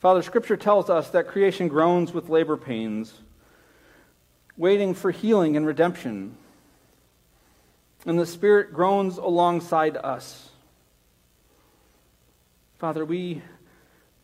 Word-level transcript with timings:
Father, 0.00 0.22
Scripture 0.22 0.56
tells 0.56 0.88
us 0.90 1.10
that 1.10 1.26
creation 1.26 1.66
groans 1.66 2.12
with 2.12 2.28
labor 2.28 2.56
pains, 2.56 3.12
waiting 4.56 4.94
for 4.94 5.10
healing 5.10 5.56
and 5.56 5.66
redemption. 5.66 6.36
And 8.06 8.18
the 8.18 8.26
Spirit 8.26 8.72
groans 8.72 9.18
alongside 9.18 9.96
us. 9.96 10.50
Father, 12.78 13.04
we 13.04 13.42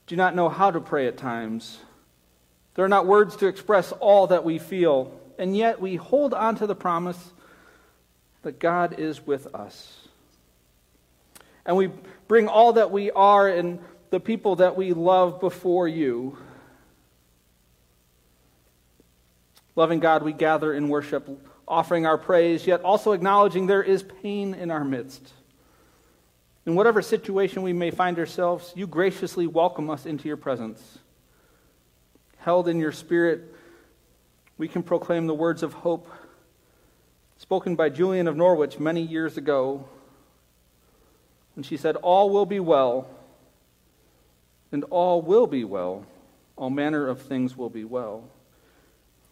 do 0.07 0.15
not 0.15 0.37
know 0.37 0.49
how 0.49 0.71
to 0.71 0.81
pray 0.81 1.09
at 1.09 1.17
times. 1.17 1.79
There 2.77 2.85
are 2.85 2.89
not 2.89 3.07
words 3.07 3.35
to 3.37 3.49
express 3.49 3.91
all 3.91 4.29
that 4.29 4.45
we 4.45 4.59
feel, 4.59 5.21
and 5.39 5.57
yet 5.57 5.81
we 5.81 5.97
hold 5.97 6.35
on 6.35 6.55
to 6.57 6.69
the 6.69 6.77
promise 6.77 7.33
that 8.43 8.61
God 8.61 9.01
is 9.01 9.27
with 9.27 9.53
us. 9.55 9.93
And 11.67 11.77
we 11.77 11.91
bring 12.29 12.47
all 12.47 12.75
that 12.75 12.93
we 12.93 13.11
are 13.11 13.49
and 13.49 13.81
the 14.15 14.21
people 14.21 14.55
that 14.55 14.77
we 14.77 14.93
love 14.93 15.41
before 15.41 15.89
you. 15.89 16.39
Loving 19.75 19.99
God, 19.99 20.23
we 20.23 20.33
gather 20.33 20.73
in 20.73 20.89
worship, 20.89 21.29
offering 21.67 22.07
our 22.07 22.17
praise, 22.17 22.65
yet 22.65 22.83
also 22.83 23.11
acknowledging 23.11 23.67
there 23.67 23.83
is 23.83 24.05
pain 24.05 24.55
in 24.55 24.71
our 24.71 24.85
midst. 24.85 25.33
In 26.65 26.77
whatever 26.77 27.03
situation 27.03 27.63
we 27.63 27.73
may 27.73 27.91
find 27.91 28.17
ourselves, 28.17 28.73
you 28.77 28.87
graciously 28.87 29.49
welcome 29.49 29.91
us 29.91 30.07
into 30.07 30.29
your 30.29 30.37
presence. 30.37 31.01
Held 32.37 32.69
in 32.69 32.79
your 32.79 32.93
spirit, 32.93 33.53
we 34.59 34.69
can 34.69 34.85
proclaim 34.85 35.27
the 35.27 35.35
words 35.35 35.65
of 35.65 35.73
hope 35.73 36.09
spoken 37.37 37.75
by 37.75 37.89
Julian 37.89 38.29
of 38.29 38.37
Norwich 38.37 38.79
many 38.79 39.03
years 39.03 39.37
ago 39.37 39.89
when 41.57 41.65
she 41.65 41.77
said, 41.77 41.97
All 41.97 42.31
will 42.31 42.47
be 42.47 42.61
well, 42.61 43.09
and 44.75 44.85
all 44.91 45.23
will 45.23 45.47
be 45.47 45.65
well. 45.65 46.05
All 46.57 46.69
manner 46.69 47.07
of 47.07 47.23
things 47.23 47.57
will 47.57 47.71
be 47.71 47.85
well. 47.85 48.25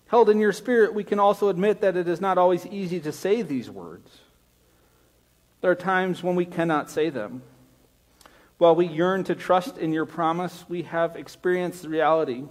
Held 0.06 0.30
in 0.30 0.39
your 0.39 0.53
spirit, 0.53 0.94
we 0.94 1.05
can 1.05 1.19
also 1.19 1.48
admit 1.48 1.80
that 1.80 1.97
it 1.97 2.06
is 2.06 2.20
not 2.20 2.39
always 2.39 2.64
easy 2.67 3.00
to 3.00 3.12
say 3.12 3.42
these 3.42 3.69
words. 3.69 4.20
There 5.61 5.70
are 5.70 5.77
times 5.77 6.22
when 6.22 6.36
we 6.36 6.44
cannot 6.44 6.91
say 6.91 7.11
them. 7.11 7.42
While 8.58 8.77
we 8.77 8.86
yearn 8.86 9.25
to 9.25 9.34
trust 9.34 9.78
in 9.78 9.92
your 9.92 10.06
promise, 10.06 10.64
we 10.69 10.83
have 10.83 11.17
experienced 11.17 11.83
the 11.83 11.89
reality 11.89 12.45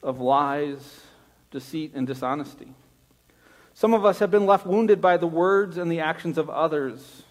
of 0.00 0.20
lies, 0.20 1.00
deceit, 1.50 1.92
and 1.94 2.06
dishonesty. 2.06 2.74
Some 3.74 3.92
of 3.92 4.04
us 4.04 4.20
have 4.20 4.30
been 4.30 4.46
left 4.46 4.66
wounded 4.66 5.00
by 5.00 5.16
the 5.16 5.26
words 5.26 5.78
and 5.78 5.90
the 5.90 6.00
actions 6.00 6.38
of 6.38 6.48
others, 6.48 7.24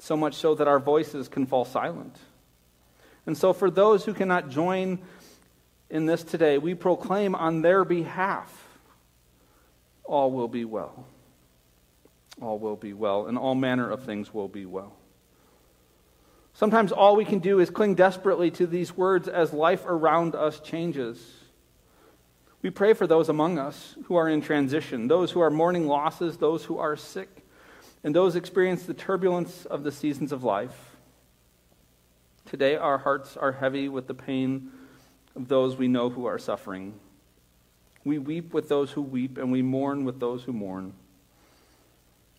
so 0.00 0.16
much 0.16 0.34
so 0.34 0.56
that 0.56 0.66
our 0.66 0.80
voices 0.80 1.28
can 1.28 1.46
fall 1.46 1.64
silent. 1.64 2.16
And 3.26 3.36
so, 3.36 3.52
for 3.52 3.70
those 3.70 4.04
who 4.04 4.14
cannot 4.14 4.50
join 4.50 4.98
in 5.90 6.06
this 6.06 6.22
today, 6.22 6.58
we 6.58 6.74
proclaim 6.74 7.34
on 7.34 7.62
their 7.62 7.84
behalf 7.84 8.60
all 10.04 10.30
will 10.30 10.48
be 10.48 10.64
well 10.64 11.06
all 12.40 12.58
will 12.58 12.76
be 12.76 12.92
well, 12.92 13.26
and 13.26 13.38
all 13.38 13.54
manner 13.54 13.90
of 13.90 14.04
things 14.04 14.32
will 14.32 14.48
be 14.48 14.66
well. 14.66 14.94
Sometimes 16.52 16.92
all 16.92 17.16
we 17.16 17.24
can 17.24 17.40
do 17.40 17.58
is 17.60 17.70
cling 17.70 17.94
desperately 17.94 18.50
to 18.52 18.66
these 18.66 18.96
words 18.96 19.28
as 19.28 19.52
life 19.52 19.84
around 19.86 20.34
us 20.34 20.60
changes. 20.60 21.18
We 22.62 22.70
pray 22.70 22.92
for 22.92 23.06
those 23.06 23.28
among 23.28 23.58
us 23.58 23.96
who 24.04 24.16
are 24.16 24.28
in 24.28 24.40
transition, 24.40 25.08
those 25.08 25.32
who 25.32 25.40
are 25.40 25.50
mourning 25.50 25.86
losses, 25.86 26.38
those 26.38 26.64
who 26.64 26.78
are 26.78 26.96
sick, 26.96 27.44
and 28.02 28.14
those 28.14 28.36
experience 28.36 28.84
the 28.84 28.94
turbulence 28.94 29.64
of 29.64 29.82
the 29.82 29.92
seasons 29.92 30.32
of 30.32 30.44
life. 30.44 30.93
Today, 32.54 32.76
our 32.76 32.98
hearts 32.98 33.36
are 33.36 33.50
heavy 33.50 33.88
with 33.88 34.06
the 34.06 34.14
pain 34.14 34.70
of 35.34 35.48
those 35.48 35.76
we 35.76 35.88
know 35.88 36.08
who 36.08 36.26
are 36.26 36.38
suffering. 36.38 36.94
We 38.04 38.20
weep 38.20 38.54
with 38.54 38.68
those 38.68 38.92
who 38.92 39.02
weep, 39.02 39.38
and 39.38 39.50
we 39.50 39.60
mourn 39.60 40.04
with 40.04 40.20
those 40.20 40.44
who 40.44 40.52
mourn. 40.52 40.92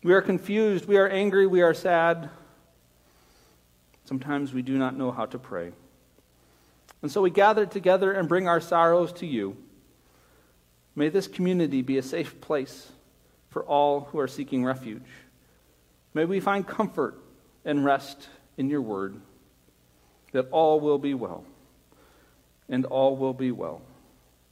We 0.03 0.13
are 0.13 0.21
confused, 0.21 0.85
we 0.85 0.95
are 0.95 1.09
angry, 1.09 1.47
we 1.47 1.61
are 1.63 1.73
sad. 1.73 2.29
Sometimes 4.05 4.53
we 4.53 4.61
do 4.61 4.77
not 4.77 4.95
know 4.95 5.11
how 5.11 5.25
to 5.25 5.37
pray. 5.37 5.73
And 7.01 7.11
so 7.11 7.21
we 7.21 7.29
gather 7.29 7.65
together 7.65 8.13
and 8.13 8.29
bring 8.29 8.47
our 8.47 8.61
sorrows 8.61 9.11
to 9.11 9.25
you. 9.25 9.57
May 10.95 11.09
this 11.09 11.27
community 11.27 11.81
be 11.81 11.97
a 11.97 12.01
safe 12.01 12.39
place 12.39 12.89
for 13.49 13.65
all 13.65 14.07
who 14.13 14.19
are 14.19 14.29
seeking 14.29 14.63
refuge. 14.63 15.09
May 16.13 16.23
we 16.23 16.39
find 16.39 16.65
comfort 16.65 17.21
and 17.65 17.83
rest 17.83 18.29
in 18.55 18.69
your 18.69 18.81
word, 18.81 19.19
that 20.35 20.49
all 20.51 20.81
will 20.81 20.97
be 20.97 21.13
well, 21.13 21.45
and 22.67 22.85
all 22.85 23.15
will 23.15 23.33
be 23.33 23.51
well. 23.51 23.81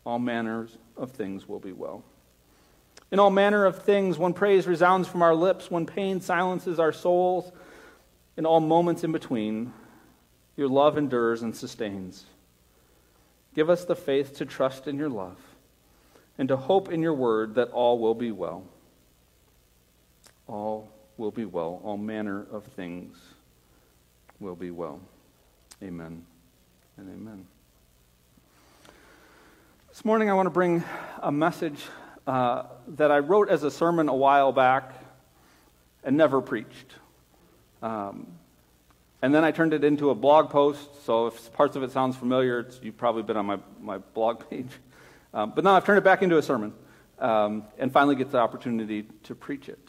All 0.06 0.18
manners 0.18 0.78
of 0.96 1.12
things 1.12 1.46
will 1.46 1.60
be 1.60 1.74
well. 1.74 2.06
In 3.12 3.20
all 3.20 3.30
manner 3.30 3.66
of 3.66 3.84
things, 3.84 4.18
when 4.18 4.32
praise 4.32 4.66
resounds 4.66 5.10
from 5.10 5.22
our 5.22 5.36
lips, 5.36 5.70
when 5.70 5.86
pain 5.86 6.22
silences 6.22 6.80
our 6.80 6.94
souls, 6.94 7.52
in 8.38 8.46
all 8.46 8.62
moments 8.62 9.04
in 9.04 9.12
between, 9.12 9.74
your 10.56 10.70
love 10.70 10.98
endures 10.98 11.42
and 11.42 11.54
sustains. 11.54 12.28
Give 13.54 13.70
us 13.70 13.84
the 13.84 13.96
faith 13.96 14.38
to 14.38 14.46
trust 14.46 14.88
in 14.88 14.98
your 14.98 15.10
love 15.10 15.38
and 16.38 16.48
to 16.48 16.56
hope 16.56 16.94
in 16.94 17.02
your 17.02 17.14
word 17.14 17.56
that 17.56 17.72
all 17.72 18.00
will 18.00 18.16
be 18.16 18.32
well. 18.32 18.64
All 20.48 20.90
will 21.18 21.32
be 21.32 21.44
well. 21.44 21.82
All 21.84 21.98
manner 21.98 22.46
of 22.54 22.64
things 22.64 23.18
will 24.40 24.56
be 24.56 24.72
well. 24.72 25.02
Amen 25.82 26.24
and 26.98 27.10
amen. 27.10 27.46
This 29.90 30.06
morning, 30.06 30.30
I 30.30 30.34
want 30.34 30.46
to 30.46 30.52
bring 30.52 30.84
a 31.22 31.32
message 31.32 31.84
uh, 32.28 32.64
that 32.90 33.12
I 33.12 33.20
wrote 33.20 33.50
as 33.50 33.64
a 33.64 33.72
sermon 33.72 34.08
a 34.08 34.16
while 34.16 34.52
back 34.52 34.94
and 36.04 36.16
never 36.16 36.42
preached. 36.42 36.94
Um, 37.82 38.28
and 39.22 39.34
then 39.34 39.44
I 39.44 39.52
turned 39.52 39.74
it 39.74 39.84
into 39.84 40.10
a 40.10 40.16
blog 40.16 40.50
post, 40.50 41.06
so 41.06 41.28
if 41.28 41.52
parts 41.54 41.76
of 41.76 41.84
it 41.84 41.92
sounds 41.92 42.16
familiar, 42.16 42.68
you've 42.82 42.98
probably 42.98 43.24
been 43.24 43.38
on 43.38 43.46
my, 43.46 43.60
my 43.82 43.98
blog 43.98 44.50
page. 44.50 44.70
Um, 45.36 45.52
but 45.56 45.64
now 45.64 45.74
I've 45.74 45.84
turned 45.84 45.98
it 45.98 46.04
back 46.04 46.22
into 46.22 46.38
a 46.38 46.44
sermon 46.44 46.74
um, 47.18 47.64
and 47.80 47.92
finally 47.92 48.16
get 48.16 48.30
the 48.30 48.38
opportunity 48.38 49.08
to 49.24 49.34
preach 49.34 49.68
it. 49.68 49.80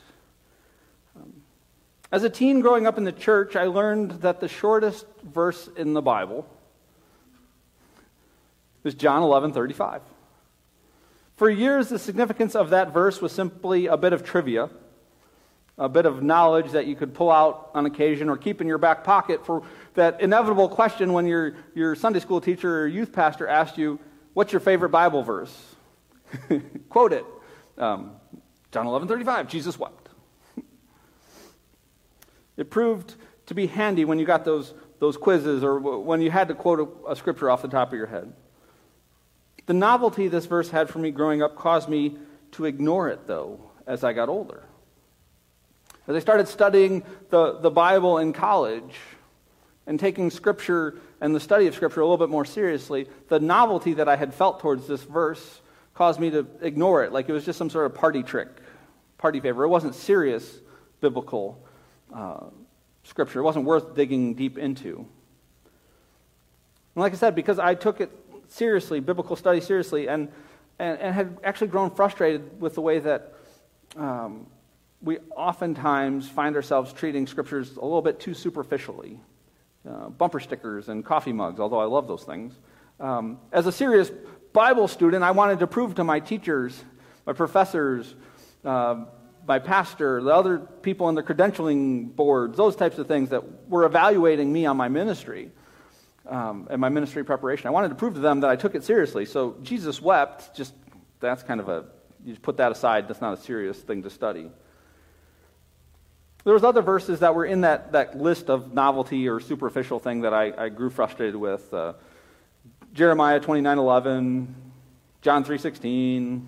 As 2.15 2.23
a 2.23 2.31
teen 2.31 2.61
growing 2.61 2.87
up 2.87 2.97
in 2.97 3.03
the 3.03 3.11
church, 3.11 3.57
I 3.57 3.65
learned 3.65 4.23
that 4.23 4.39
the 4.39 4.47
shortest 4.47 5.05
verse 5.25 5.69
in 5.77 5.95
the 5.95 6.01
Bible 6.01 6.47
is 8.85 8.95
John 8.95 9.25
11 9.25 9.53
35. 9.53 10.01
For 11.35 11.51
years, 11.51 11.89
the 11.89 11.99
significance 11.99 12.55
of 12.55 12.71
that 12.71 12.95
verse 12.95 13.21
was 13.21 13.33
simply 13.33 13.89
a 13.89 13.97
bit 13.97 14.13
of 14.13 14.23
trivia, 14.23 14.71
a 15.77 15.89
bit 15.89 16.07
of 16.07 16.23
knowledge 16.23 16.71
that 16.71 16.87
you 16.87 16.95
could 16.95 17.15
pull 17.15 17.33
out 17.33 17.73
on 17.75 17.85
occasion 17.85 18.29
or 18.29 18.37
keep 18.37 18.61
in 18.61 18.69
your 18.69 18.79
back 18.79 19.03
pocket 19.03 19.45
for 19.45 19.65
that 19.95 20.21
inevitable 20.21 20.69
question 20.69 21.15
when 21.15 21.27
your, 21.27 21.57
your 21.75 21.97
Sunday 21.97 22.21
school 22.21 22.41
teacher 22.41 22.83
or 22.83 22.87
youth 22.87 23.13
pastor 23.13 23.49
asked 23.49 23.77
you, 23.77 23.99
What's 24.35 24.53
your 24.53 24.61
favorite 24.61 24.91
Bible 24.91 25.25
verse? 25.25 25.75
Quote 26.89 27.13
it. 27.13 27.25
Um, 27.77 28.13
John 28.71 28.87
11 28.87 29.09
35, 29.09 29.49
Jesus 29.49 29.77
wept. 29.77 30.03
It 32.56 32.70
proved 32.70 33.15
to 33.47 33.54
be 33.54 33.66
handy 33.66 34.04
when 34.04 34.19
you 34.19 34.25
got 34.25 34.44
those, 34.44 34.75
those 35.00 35.16
quizzes 35.16 35.62
or 35.62 35.78
when 35.78 36.20
you 36.20 36.31
had 36.31 36.48
to 36.48 36.54
quote 36.54 36.81
a, 36.81 37.12
a 37.12 37.16
scripture 37.16 37.50
off 37.50 37.62
the 37.62 37.69
top 37.69 37.88
of 37.88 37.98
your 37.98 38.06
head. 38.06 38.32
The 39.66 39.75
novelty 39.75 40.28
this 40.28 40.47
verse 40.47 40.70
had 40.70 40.88
for 40.88 40.98
me 40.98 41.10
growing 41.10 41.42
up 41.42 41.56
caused 41.56 41.88
me 41.88 42.19
to 42.53 42.66
ignore 42.66 43.09
it, 43.09 43.26
though, 43.26 43.60
as 43.87 44.04
I 44.04 44.12
got 44.12 44.28
older. 44.28 44.62
As 46.06 46.15
I 46.15 46.19
started 46.19 46.48
studying 46.48 47.03
the, 47.31 47.59
the 47.60 47.70
Bible 47.70 48.19
in 48.19 48.32
college 48.32 48.94
and 49.86 49.98
taking 49.98 50.31
Scripture 50.31 50.98
and 51.21 51.34
the 51.34 51.41
study 51.41 51.66
of 51.66 51.74
Scripture 51.74 52.00
a 52.00 52.04
little 52.04 52.18
bit 52.18 52.28
more 52.30 52.45
seriously, 52.45 53.09
the 53.28 53.41
novelty 53.41 53.95
that 53.95 54.09
I 54.09 54.16
had 54.16 54.34
felt 54.34 54.60
towards 54.60 54.86
this 54.86 55.03
verse 55.03 55.62
caused 55.95 56.21
me 56.21 56.30
to 56.30 56.47
ignore 56.60 57.04
it 57.04 57.12
like 57.12 57.28
it 57.28 57.33
was 57.33 57.45
just 57.45 57.59
some 57.59 57.71
sort 57.71 57.86
of 57.86 57.95
party 57.95 58.22
trick, 58.22 58.48
party 59.16 59.41
favor. 59.41 59.65
It 59.65 59.68
wasn't 59.68 59.95
serious 59.95 60.59
biblical 61.00 61.66
uh, 62.15 62.47
Scripture, 63.03 63.41
it 63.41 63.43
wasn't 63.43 63.65
worth 63.66 63.95
digging 63.95 64.34
deep 64.34 64.57
into. 64.57 64.97
And 64.97 65.07
like 67.03 67.13
I 67.13 67.16
said, 67.16 67.34
because 67.34 67.59
I 67.59 67.75
took 67.75 68.01
it 68.01 68.11
seriously, 68.49 69.01
biblical 69.01 69.37
study 69.37 69.61
seriously, 69.61 70.09
and, 70.09 70.31
and, 70.78 70.99
and 70.99 71.15
had 71.15 71.39
actually 71.45 71.66
grown 71.69 71.91
frustrated 71.91 72.61
with 72.61 72.75
the 72.75 72.81
way 72.81 73.01
that 73.01 73.34
um, 73.97 74.47
we 75.03 75.19
oftentimes 75.37 76.28
find 76.28 76.57
ourselves 76.57 76.93
treating 76.93 77.27
scriptures 77.27 77.77
a 77.77 77.84
little 77.84 78.03
bit 78.03 78.21
too 78.21 78.33
superficially. 78.33 79.19
Uh, 79.89 80.09
bumper 80.09 80.41
stickers 80.41 80.89
and 80.89 81.05
coffee 81.05 81.33
mugs, 81.33 81.60
although 81.60 81.81
I 81.81 81.84
love 81.84 82.09
those 82.09 82.25
things. 82.25 82.55
Um, 83.01 83.39
as 83.53 83.67
a 83.67 83.72
serious 83.72 84.10
Bible 84.55 84.89
student, 84.89 85.22
I 85.22 85.33
wanted 85.33 85.59
to 85.59 85.67
prove 85.67 85.97
to 85.97 86.05
my 86.05 86.21
teachers, 86.21 86.83
my 87.27 87.34
professors, 87.34 88.15
uh, 88.65 89.05
my 89.47 89.59
pastor, 89.59 90.23
the 90.23 90.35
other 90.35 90.59
people 90.59 91.07
on 91.07 91.15
the 91.15 91.23
credentialing 91.23 92.15
boards, 92.15 92.57
those 92.57 92.77
types 92.77 92.99
of 92.99 93.07
things 93.07 93.31
that 93.31 93.69
were 93.69 93.85
evaluating 93.85 94.53
me 94.53 94.67
on 94.67 94.77
my 94.77 94.89
ministry, 94.89 95.51
um, 96.27 96.69
in 96.71 96.81
my 96.81 96.89
ministry 96.89 97.25
preparation. 97.25 97.67
I 97.67 97.71
wanted 97.71 97.91
to 97.91 97.95
prove 97.95 98.15
to 98.15 98.21
them 98.21 98.41
that 98.41 98.51
I 98.51 98.57
took 98.57 98.75
it 98.75 98.85
seriously. 98.85 99.25
So 99.25 99.57
Jesus 99.63 100.01
wept, 100.01 100.57
just 100.57 100.75
that's 101.21 101.43
kind 101.43 101.61
of 101.61 101.69
a, 101.69 101.85
you 102.25 102.33
just 102.33 102.43
put 102.43 102.57
that 102.59 102.73
aside. 102.73 103.09
That's 103.09 103.21
not 103.21 103.35
a 103.39 103.41
serious 103.41 103.79
thing 103.79 104.03
to 104.03 104.11
study. 104.11 104.51
There 106.45 106.53
was 106.53 106.65
other 106.65 106.83
verses 106.83 107.21
that 107.21 107.35
were 107.35 107.47
in 107.47 107.63
that, 107.63 107.93
that 107.93 108.19
list 108.19 108.51
of 108.51 108.75
novelty 108.75 109.29
or 109.29 109.41
superficial 109.41 109.99
thing 109.99 110.23
that 110.23 110.35
I, 110.35 110.53
I 110.65 110.69
grew 110.69 110.91
frustrated 110.91 111.37
with. 111.37 111.73
Uh, 111.73 111.95
Jeremiah 112.93 113.41
29:11, 113.41 114.47
John 115.23 115.45
3:16, 115.45 116.43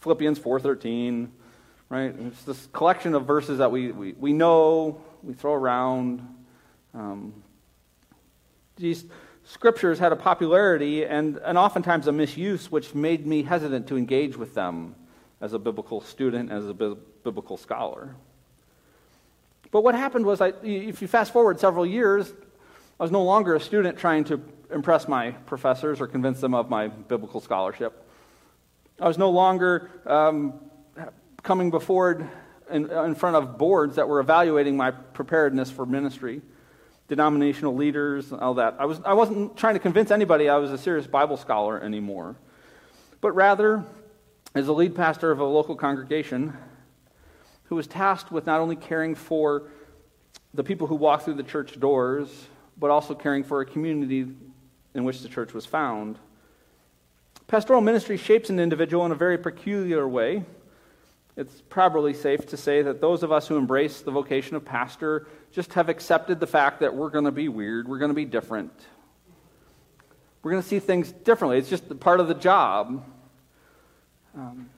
Philippians 0.00 0.38
4:13, 0.38 1.28
right? 1.88 2.14
It's 2.18 2.42
this 2.44 2.68
collection 2.72 3.14
of 3.14 3.26
verses 3.26 3.58
that 3.58 3.70
we, 3.70 3.92
we, 3.92 4.12
we 4.12 4.32
know, 4.32 5.00
we 5.22 5.34
throw 5.34 5.54
around. 5.54 6.26
Um, 6.94 7.42
these 8.76 9.04
scriptures 9.44 9.98
had 9.98 10.12
a 10.12 10.16
popularity 10.16 11.04
and, 11.04 11.36
and 11.38 11.58
oftentimes 11.58 12.06
a 12.06 12.12
misuse, 12.12 12.70
which 12.70 12.94
made 12.94 13.26
me 13.26 13.42
hesitant 13.42 13.86
to 13.88 13.96
engage 13.96 14.36
with 14.36 14.54
them 14.54 14.94
as 15.40 15.52
a 15.52 15.58
biblical 15.58 16.00
student, 16.00 16.50
as 16.50 16.66
a 16.68 16.74
bi- 16.74 16.94
biblical 17.22 17.56
scholar. 17.56 18.16
But 19.70 19.82
what 19.82 19.94
happened 19.94 20.24
was, 20.24 20.40
I, 20.40 20.52
if 20.62 21.02
you 21.02 21.08
fast 21.08 21.32
forward 21.32 21.58
several 21.60 21.84
years, 21.84 22.32
I 22.98 23.02
was 23.02 23.10
no 23.10 23.22
longer 23.22 23.54
a 23.54 23.60
student 23.60 23.98
trying 23.98 24.24
to 24.24 24.40
impress 24.72 25.08
my 25.08 25.32
professors 25.32 26.00
or 26.00 26.06
convince 26.06 26.40
them 26.40 26.54
of 26.54 26.70
my 26.70 26.88
biblical 26.88 27.40
scholarship. 27.40 28.08
I 29.00 29.08
was 29.08 29.18
no 29.18 29.30
longer 29.30 29.90
um, 30.06 30.60
coming 31.44 31.70
before 31.70 32.28
in, 32.68 32.90
in 32.90 33.14
front 33.14 33.36
of 33.36 33.56
boards 33.56 33.96
that 33.96 34.08
were 34.08 34.18
evaluating 34.18 34.76
my 34.76 34.90
preparedness 34.90 35.70
for 35.70 35.86
ministry 35.86 36.42
denominational 37.08 37.74
leaders, 37.74 38.32
all 38.32 38.54
that. 38.54 38.76
I, 38.78 38.86
was, 38.86 39.00
I 39.04 39.12
wasn't 39.12 39.56
trying 39.56 39.74
to 39.74 39.80
convince 39.80 40.10
anybody 40.10 40.48
I 40.48 40.56
was 40.56 40.72
a 40.72 40.78
serious 40.78 41.06
Bible 41.06 41.36
scholar 41.36 41.80
anymore, 41.80 42.36
but 43.20 43.32
rather, 43.32 43.84
as 44.54 44.68
a 44.68 44.72
lead 44.72 44.94
pastor 44.94 45.30
of 45.30 45.40
a 45.40 45.44
local 45.44 45.76
congregation 45.76 46.56
who 47.64 47.76
was 47.76 47.86
tasked 47.86 48.32
with 48.32 48.46
not 48.46 48.60
only 48.60 48.76
caring 48.76 49.14
for 49.14 49.64
the 50.54 50.64
people 50.64 50.86
who 50.86 50.94
walk 50.94 51.22
through 51.22 51.34
the 51.34 51.42
church 51.42 51.78
doors, 51.78 52.28
but 52.78 52.90
also 52.90 53.14
caring 53.14 53.44
for 53.44 53.60
a 53.60 53.66
community 53.66 54.26
in 54.94 55.04
which 55.04 55.20
the 55.20 55.28
church 55.28 55.52
was 55.52 55.66
found. 55.66 56.18
Pastoral 57.46 57.80
ministry 57.80 58.16
shapes 58.16 58.48
an 58.48 58.58
individual 58.58 59.04
in 59.04 59.12
a 59.12 59.16
very 59.16 59.36
peculiar 59.36 60.08
way. 60.08 60.44
It's 61.36 61.62
probably 61.68 62.14
safe 62.14 62.46
to 62.46 62.56
say 62.56 62.82
that 62.82 63.00
those 63.00 63.24
of 63.24 63.32
us 63.32 63.48
who 63.48 63.56
embrace 63.56 64.00
the 64.00 64.12
vocation 64.12 64.54
of 64.54 64.64
pastor 64.64 65.26
just 65.50 65.72
have 65.74 65.88
accepted 65.88 66.38
the 66.38 66.46
fact 66.46 66.80
that 66.80 66.94
we're 66.94 67.10
going 67.10 67.24
to 67.24 67.32
be 67.32 67.48
weird, 67.48 67.88
we're 67.88 67.98
going 67.98 68.10
to 68.10 68.14
be 68.14 68.24
different. 68.24 68.72
We're 70.42 70.52
going 70.52 70.62
to 70.62 70.68
see 70.68 70.78
things 70.78 71.10
differently. 71.10 71.58
It's 71.58 71.70
just 71.70 71.98
part 72.00 72.20
of 72.20 72.28
the 72.28 72.34
job. 72.34 73.04
Um, 74.36 74.68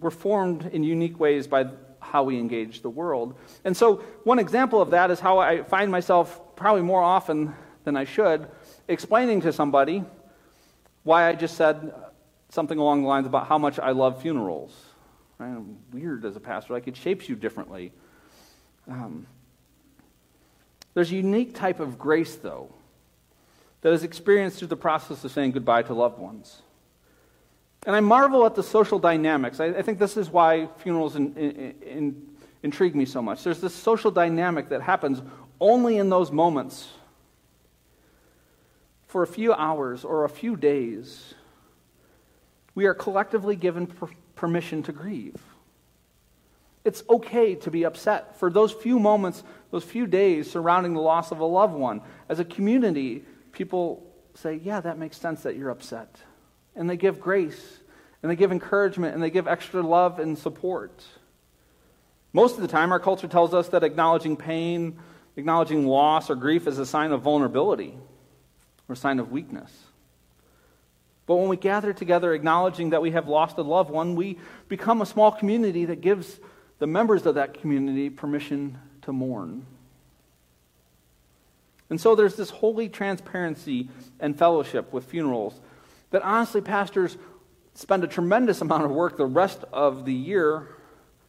we're 0.00 0.10
formed 0.10 0.66
in 0.66 0.82
unique 0.82 1.20
ways 1.20 1.46
by 1.46 1.66
how 2.00 2.22
we 2.22 2.38
engage 2.38 2.82
the 2.82 2.90
world. 2.90 3.34
And 3.64 3.76
so, 3.76 3.96
one 4.24 4.38
example 4.38 4.80
of 4.80 4.90
that 4.90 5.10
is 5.10 5.20
how 5.20 5.38
I 5.38 5.62
find 5.62 5.90
myself, 5.90 6.56
probably 6.56 6.82
more 6.82 7.02
often 7.02 7.54
than 7.84 7.96
I 7.96 8.04
should, 8.04 8.46
explaining 8.88 9.42
to 9.42 9.52
somebody 9.52 10.04
why 11.02 11.28
I 11.28 11.34
just 11.34 11.56
said 11.56 11.92
something 12.50 12.78
along 12.78 13.02
the 13.02 13.08
lines 13.08 13.26
about 13.26 13.46
how 13.46 13.58
much 13.58 13.78
I 13.78 13.90
love 13.90 14.22
funerals. 14.22 14.74
I'm 15.40 15.78
weird 15.92 16.24
as 16.24 16.36
a 16.36 16.40
pastor. 16.40 16.72
Like 16.72 16.88
it 16.88 16.96
shapes 16.96 17.28
you 17.28 17.36
differently. 17.36 17.92
Um, 18.88 19.26
there's 20.94 21.10
a 21.10 21.16
unique 21.16 21.54
type 21.54 21.80
of 21.80 21.98
grace, 21.98 22.36
though, 22.36 22.72
that 23.80 23.92
is 23.92 24.04
experienced 24.04 24.58
through 24.58 24.68
the 24.68 24.76
process 24.76 25.24
of 25.24 25.32
saying 25.32 25.52
goodbye 25.52 25.82
to 25.82 25.94
loved 25.94 26.18
ones. 26.18 26.62
And 27.86 27.94
I 27.94 28.00
marvel 28.00 28.46
at 28.46 28.54
the 28.54 28.62
social 28.62 28.98
dynamics. 28.98 29.60
I, 29.60 29.66
I 29.66 29.82
think 29.82 29.98
this 29.98 30.16
is 30.16 30.30
why 30.30 30.68
funerals 30.78 31.16
in, 31.16 31.34
in, 31.36 31.74
in, 31.82 32.26
intrigue 32.62 32.94
me 32.94 33.04
so 33.04 33.20
much. 33.20 33.44
There's 33.44 33.60
this 33.60 33.74
social 33.74 34.10
dynamic 34.10 34.70
that 34.70 34.80
happens 34.80 35.20
only 35.60 35.98
in 35.98 36.08
those 36.08 36.30
moments 36.30 36.88
for 39.06 39.22
a 39.22 39.26
few 39.26 39.52
hours 39.52 40.04
or 40.04 40.24
a 40.24 40.28
few 40.28 40.56
days. 40.56 41.34
We 42.74 42.86
are 42.86 42.94
collectively 42.94 43.54
given 43.54 43.86
per- 43.86 44.08
permission 44.44 44.82
to 44.82 44.92
grieve. 44.92 45.40
It's 46.84 47.02
okay 47.08 47.54
to 47.54 47.70
be 47.70 47.84
upset 47.84 48.36
for 48.36 48.50
those 48.50 48.72
few 48.72 48.98
moments, 48.98 49.42
those 49.70 49.84
few 49.84 50.06
days 50.06 50.50
surrounding 50.50 50.92
the 50.92 51.00
loss 51.00 51.30
of 51.30 51.40
a 51.40 51.46
loved 51.46 51.72
one. 51.72 52.02
As 52.28 52.40
a 52.40 52.44
community, 52.44 53.24
people 53.52 54.06
say, 54.34 54.60
Yeah, 54.62 54.80
that 54.82 54.98
makes 54.98 55.16
sense 55.16 55.44
that 55.44 55.56
you're 55.56 55.70
upset. 55.70 56.14
And 56.76 56.90
they 56.90 56.98
give 56.98 57.22
grace, 57.22 57.78
and 58.22 58.30
they 58.30 58.36
give 58.36 58.52
encouragement, 58.52 59.14
and 59.14 59.22
they 59.22 59.30
give 59.30 59.48
extra 59.48 59.80
love 59.80 60.18
and 60.18 60.36
support. 60.36 61.02
Most 62.34 62.56
of 62.56 62.60
the 62.60 62.68
time, 62.68 62.92
our 62.92 63.00
culture 63.00 63.28
tells 63.28 63.54
us 63.54 63.68
that 63.68 63.82
acknowledging 63.82 64.36
pain, 64.36 64.98
acknowledging 65.36 65.86
loss 65.86 66.28
or 66.28 66.34
grief 66.34 66.66
is 66.66 66.78
a 66.78 66.84
sign 66.84 67.12
of 67.12 67.22
vulnerability 67.22 67.96
or 68.90 68.92
a 68.92 68.96
sign 68.96 69.20
of 69.20 69.32
weakness. 69.32 69.72
But 71.26 71.36
when 71.36 71.48
we 71.48 71.56
gather 71.56 71.92
together 71.92 72.34
acknowledging 72.34 72.90
that 72.90 73.00
we 73.00 73.12
have 73.12 73.28
lost 73.28 73.56
a 73.56 73.62
loved 73.62 73.90
one, 73.90 74.14
we 74.14 74.38
become 74.68 75.00
a 75.00 75.06
small 75.06 75.32
community 75.32 75.86
that 75.86 76.00
gives 76.00 76.38
the 76.78 76.86
members 76.86 77.24
of 77.24 77.36
that 77.36 77.60
community 77.60 78.10
permission 78.10 78.78
to 79.02 79.12
mourn. 79.12 79.64
And 81.88 82.00
so 82.00 82.14
there's 82.14 82.36
this 82.36 82.50
holy 82.50 82.88
transparency 82.88 83.88
and 84.20 84.36
fellowship 84.36 84.92
with 84.92 85.04
funerals 85.04 85.60
that 86.10 86.22
honestly, 86.22 86.60
pastors 86.60 87.16
spend 87.74 88.04
a 88.04 88.06
tremendous 88.06 88.60
amount 88.60 88.84
of 88.84 88.90
work 88.90 89.16
the 89.16 89.26
rest 89.26 89.64
of 89.72 90.04
the 90.04 90.12
year 90.12 90.68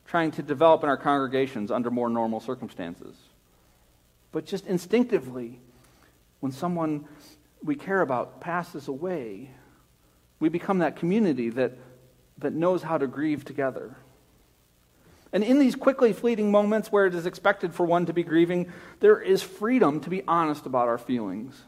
trying 0.07 0.31
to 0.31 0.43
develop 0.43 0.83
in 0.83 0.89
our 0.89 0.97
congregations 0.97 1.71
under 1.71 1.89
more 1.89 2.09
normal 2.09 2.39
circumstances. 2.39 3.15
But 4.31 4.45
just 4.45 4.67
instinctively, 4.67 5.59
when 6.39 6.51
someone 6.51 7.05
we 7.63 7.75
care 7.75 8.01
about 8.01 8.41
passes 8.41 8.87
away, 8.87 9.49
we 10.39 10.49
become 10.49 10.79
that 10.79 10.95
community 10.95 11.49
that, 11.49 11.73
that 12.37 12.53
knows 12.53 12.83
how 12.83 12.97
to 12.97 13.07
grieve 13.07 13.45
together. 13.45 13.95
And 15.31 15.43
in 15.43 15.59
these 15.59 15.75
quickly 15.75 16.13
fleeting 16.13 16.51
moments 16.51 16.91
where 16.91 17.05
it 17.05 17.13
is 17.13 17.25
expected 17.25 17.73
for 17.73 17.85
one 17.85 18.05
to 18.05 18.13
be 18.13 18.23
grieving, 18.23 18.71
there 18.99 19.19
is 19.19 19.41
freedom 19.41 19.99
to 20.01 20.09
be 20.09 20.23
honest 20.27 20.65
about 20.65 20.87
our 20.87 20.97
feelings. 20.97 21.61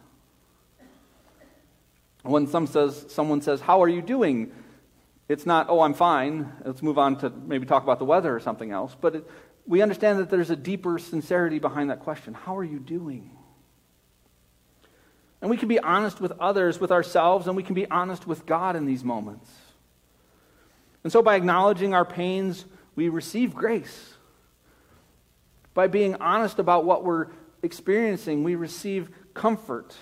When 2.23 2.47
some 2.47 2.67
says, 2.67 3.05
someone 3.09 3.41
says, 3.41 3.61
How 3.61 3.83
are 3.83 3.89
you 3.89 4.01
doing? 4.01 4.51
It's 5.27 5.45
not, 5.45 5.67
Oh, 5.69 5.81
I'm 5.81 5.93
fine. 5.93 6.53
Let's 6.63 6.81
move 6.81 6.97
on 6.97 7.17
to 7.17 7.29
maybe 7.29 7.65
talk 7.65 7.83
about 7.83 7.99
the 7.99 8.05
weather 8.05 8.33
or 8.33 8.39
something 8.39 8.71
else. 8.71 8.95
But 8.99 9.15
it, 9.15 9.29
we 9.65 9.81
understand 9.81 10.19
that 10.19 10.29
there's 10.29 10.49
a 10.49 10.55
deeper 10.55 10.97
sincerity 10.97 11.59
behind 11.59 11.89
that 11.89 11.99
question 11.99 12.33
How 12.33 12.57
are 12.57 12.63
you 12.63 12.79
doing? 12.79 13.31
And 15.41 15.49
we 15.49 15.57
can 15.57 15.67
be 15.67 15.79
honest 15.79 16.19
with 16.19 16.31
others, 16.39 16.79
with 16.79 16.91
ourselves, 16.91 17.47
and 17.47 17.55
we 17.55 17.63
can 17.63 17.75
be 17.75 17.89
honest 17.89 18.25
with 18.25 18.45
God 18.45 18.75
in 18.75 18.85
these 18.85 19.03
moments. 19.03 19.49
And 21.03 21.11
so, 21.11 21.21
by 21.21 21.35
acknowledging 21.35 21.93
our 21.93 22.05
pains, 22.05 22.65
we 22.95 23.09
receive 23.09 23.53
grace. 23.53 24.15
By 25.73 25.87
being 25.87 26.15
honest 26.15 26.57
about 26.57 26.85
what 26.85 27.03
we're 27.03 27.27
experiencing, 27.61 28.43
we 28.43 28.55
receive 28.55 29.09
comfort. 29.33 29.95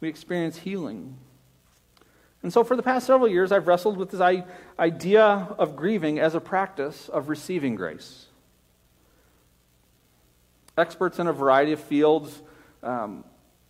We 0.00 0.08
experience 0.08 0.58
healing. 0.58 1.16
And 2.42 2.52
so, 2.52 2.62
for 2.62 2.76
the 2.76 2.82
past 2.82 3.06
several 3.06 3.28
years, 3.28 3.50
I've 3.50 3.66
wrestled 3.66 3.96
with 3.96 4.10
this 4.10 4.20
idea 4.78 5.24
of 5.58 5.74
grieving 5.74 6.18
as 6.20 6.34
a 6.34 6.40
practice 6.40 7.08
of 7.08 7.28
receiving 7.28 7.74
grace. 7.74 8.26
Experts 10.76 11.18
in 11.18 11.26
a 11.26 11.32
variety 11.32 11.72
of 11.72 11.80
fields, 11.80 12.40
um, 12.84 13.24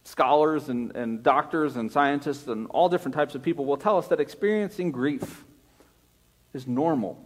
scholars 0.08 0.68
and, 0.68 0.96
and 0.96 1.22
doctors 1.22 1.76
and 1.76 1.92
scientists 1.92 2.46
and 2.46 2.66
all 2.70 2.88
different 2.88 3.14
types 3.14 3.34
of 3.34 3.42
people 3.42 3.64
will 3.66 3.76
tell 3.76 3.98
us 3.98 4.08
that 4.08 4.20
experiencing 4.20 4.90
grief 4.90 5.44
is 6.54 6.66
normal 6.66 7.22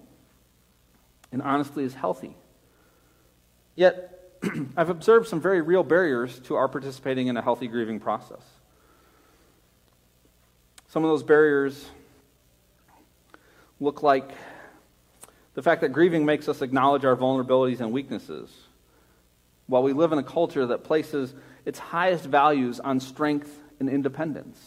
and 1.31 1.41
honestly 1.43 1.85
is 1.85 1.95
healthy. 1.95 2.37
Yet, 3.77 4.19
I've 4.77 4.91
observed 4.91 5.29
some 5.29 5.41
very 5.41 5.61
real 5.61 5.85
barriers 5.85 6.41
to 6.41 6.57
our 6.57 6.69
participating 6.69 7.29
in 7.29 7.37
a 7.37 7.43
healthy 7.43 7.69
grieving 7.69 8.01
process. 8.01 8.43
Some 10.89 11.05
of 11.05 11.11
those 11.11 11.23
barriers 11.23 11.87
look 13.81 14.03
like 14.03 14.31
the 15.55 15.62
fact 15.62 15.83
that 15.83 15.91
grieving 15.91 16.27
makes 16.27 16.49
us 16.49 16.62
acknowledge 16.62 17.05
our 17.05 17.17
vulnerabilities 17.17 17.81
and 17.81 17.93
weaknesses. 17.93 18.51
While 19.66 19.83
we 19.83 19.92
live 19.92 20.12
in 20.12 20.19
a 20.19 20.25
culture 20.25 20.66
that 20.66 20.85
places 20.85 21.35
its 21.64 21.78
highest 21.78 22.25
values 22.25 22.81
on 22.81 23.00
strength 23.00 23.50
and 23.81 23.88
independence, 23.88 24.59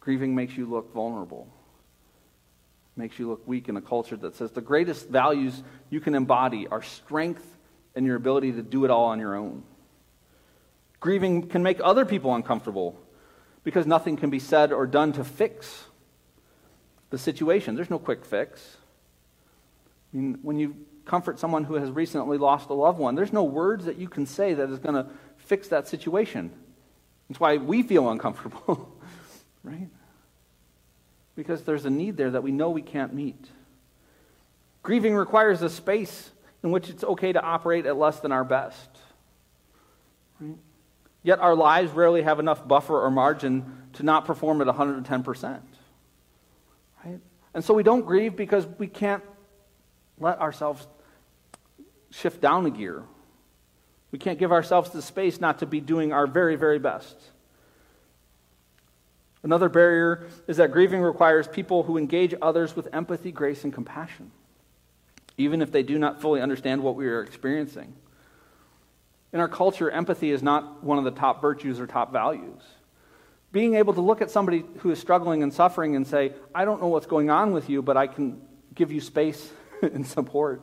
grieving 0.00 0.34
makes 0.34 0.56
you 0.56 0.66
look 0.66 0.92
vulnerable 0.92 1.48
makes 2.96 3.18
you 3.18 3.28
look 3.28 3.46
weak 3.46 3.68
in 3.68 3.76
a 3.76 3.80
culture 3.80 4.16
that 4.16 4.36
says 4.36 4.52
the 4.52 4.60
greatest 4.60 5.08
values 5.08 5.62
you 5.90 6.00
can 6.00 6.14
embody 6.14 6.66
are 6.68 6.82
strength 6.82 7.44
and 7.94 8.06
your 8.06 8.16
ability 8.16 8.52
to 8.52 8.62
do 8.62 8.84
it 8.84 8.90
all 8.90 9.06
on 9.06 9.18
your 9.18 9.34
own. 9.34 9.62
Grieving 11.00 11.48
can 11.48 11.62
make 11.62 11.80
other 11.82 12.04
people 12.04 12.34
uncomfortable 12.34 12.98
because 13.62 13.86
nothing 13.86 14.16
can 14.16 14.30
be 14.30 14.38
said 14.38 14.72
or 14.72 14.86
done 14.86 15.12
to 15.12 15.24
fix 15.24 15.84
the 17.10 17.18
situation. 17.18 17.74
There's 17.74 17.90
no 17.90 17.98
quick 17.98 18.24
fix. 18.24 18.76
I 20.12 20.16
mean, 20.16 20.38
when 20.42 20.58
you 20.58 20.76
comfort 21.04 21.38
someone 21.38 21.64
who 21.64 21.74
has 21.74 21.90
recently 21.90 22.38
lost 22.38 22.70
a 22.70 22.74
loved 22.74 22.98
one, 22.98 23.14
there's 23.14 23.32
no 23.32 23.44
words 23.44 23.84
that 23.84 23.98
you 23.98 24.08
can 24.08 24.26
say 24.26 24.54
that 24.54 24.70
is 24.70 24.78
going 24.78 24.94
to 24.94 25.06
fix 25.36 25.68
that 25.68 25.86
situation. 25.86 26.50
That's 27.28 27.40
why 27.40 27.56
we 27.56 27.82
feel 27.82 28.10
uncomfortable, 28.10 28.92
right? 29.64 29.88
Because 31.36 31.62
there's 31.62 31.84
a 31.84 31.90
need 31.90 32.16
there 32.16 32.30
that 32.30 32.42
we 32.42 32.52
know 32.52 32.70
we 32.70 32.82
can't 32.82 33.14
meet. 33.14 33.48
Grieving 34.82 35.14
requires 35.14 35.62
a 35.62 35.70
space 35.70 36.30
in 36.62 36.70
which 36.70 36.88
it's 36.88 37.04
okay 37.04 37.32
to 37.32 37.42
operate 37.42 37.86
at 37.86 37.96
less 37.96 38.20
than 38.20 38.32
our 38.32 38.44
best. 38.44 38.88
Right? 40.40 40.56
Yet 41.22 41.40
our 41.40 41.54
lives 41.54 41.92
rarely 41.92 42.22
have 42.22 42.38
enough 42.38 42.66
buffer 42.66 43.02
or 43.02 43.10
margin 43.10 43.82
to 43.94 44.02
not 44.02 44.26
perform 44.26 44.60
at 44.60 44.66
110%. 44.66 45.60
Right? 47.04 47.20
And 47.54 47.64
so 47.64 47.72
we 47.72 47.82
don't 47.82 48.04
grieve 48.04 48.36
because 48.36 48.66
we 48.78 48.86
can't 48.86 49.22
let 50.18 50.38
ourselves 50.40 50.86
shift 52.14 52.40
down 52.40 52.64
a 52.66 52.70
gear. 52.70 53.02
We 54.10 54.18
can't 54.18 54.38
give 54.38 54.52
ourselves 54.52 54.90
the 54.90 55.02
space 55.02 55.40
not 55.40 55.58
to 55.58 55.66
be 55.66 55.80
doing 55.80 56.12
our 56.12 56.26
very, 56.26 56.56
very 56.56 56.78
best. 56.78 57.16
Another 59.42 59.68
barrier 59.68 60.26
is 60.46 60.56
that 60.58 60.72
grieving 60.72 61.02
requires 61.02 61.48
people 61.48 61.82
who 61.82 61.98
engage 61.98 62.34
others 62.40 62.74
with 62.76 62.88
empathy, 62.92 63.32
grace, 63.32 63.64
and 63.64 63.72
compassion, 63.72 64.30
even 65.36 65.60
if 65.60 65.72
they 65.72 65.82
do 65.82 65.98
not 65.98 66.20
fully 66.20 66.40
understand 66.40 66.82
what 66.82 66.94
we 66.94 67.06
are 67.06 67.22
experiencing. 67.22 67.92
In 69.32 69.40
our 69.40 69.48
culture, 69.48 69.90
empathy 69.90 70.30
is 70.30 70.42
not 70.42 70.84
one 70.84 70.96
of 70.96 71.04
the 71.04 71.10
top 71.10 71.42
virtues 71.42 71.80
or 71.80 71.86
top 71.86 72.12
values. 72.12 72.62
Being 73.50 73.74
able 73.74 73.92
to 73.94 74.00
look 74.00 74.22
at 74.22 74.30
somebody 74.30 74.64
who 74.78 74.90
is 74.92 75.00
struggling 75.00 75.42
and 75.42 75.52
suffering 75.52 75.96
and 75.96 76.06
say, 76.06 76.32
I 76.54 76.64
don't 76.64 76.80
know 76.80 76.88
what's 76.88 77.06
going 77.06 77.30
on 77.30 77.52
with 77.52 77.68
you, 77.68 77.82
but 77.82 77.96
I 77.96 78.06
can 78.06 78.40
give 78.74 78.92
you 78.92 79.00
space 79.00 79.50
and 79.82 80.06
support, 80.06 80.62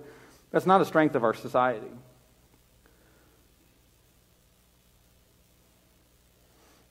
that's 0.52 0.66
not 0.66 0.82
a 0.82 0.86
strength 0.86 1.16
of 1.16 1.24
our 1.24 1.34
society. 1.34 1.92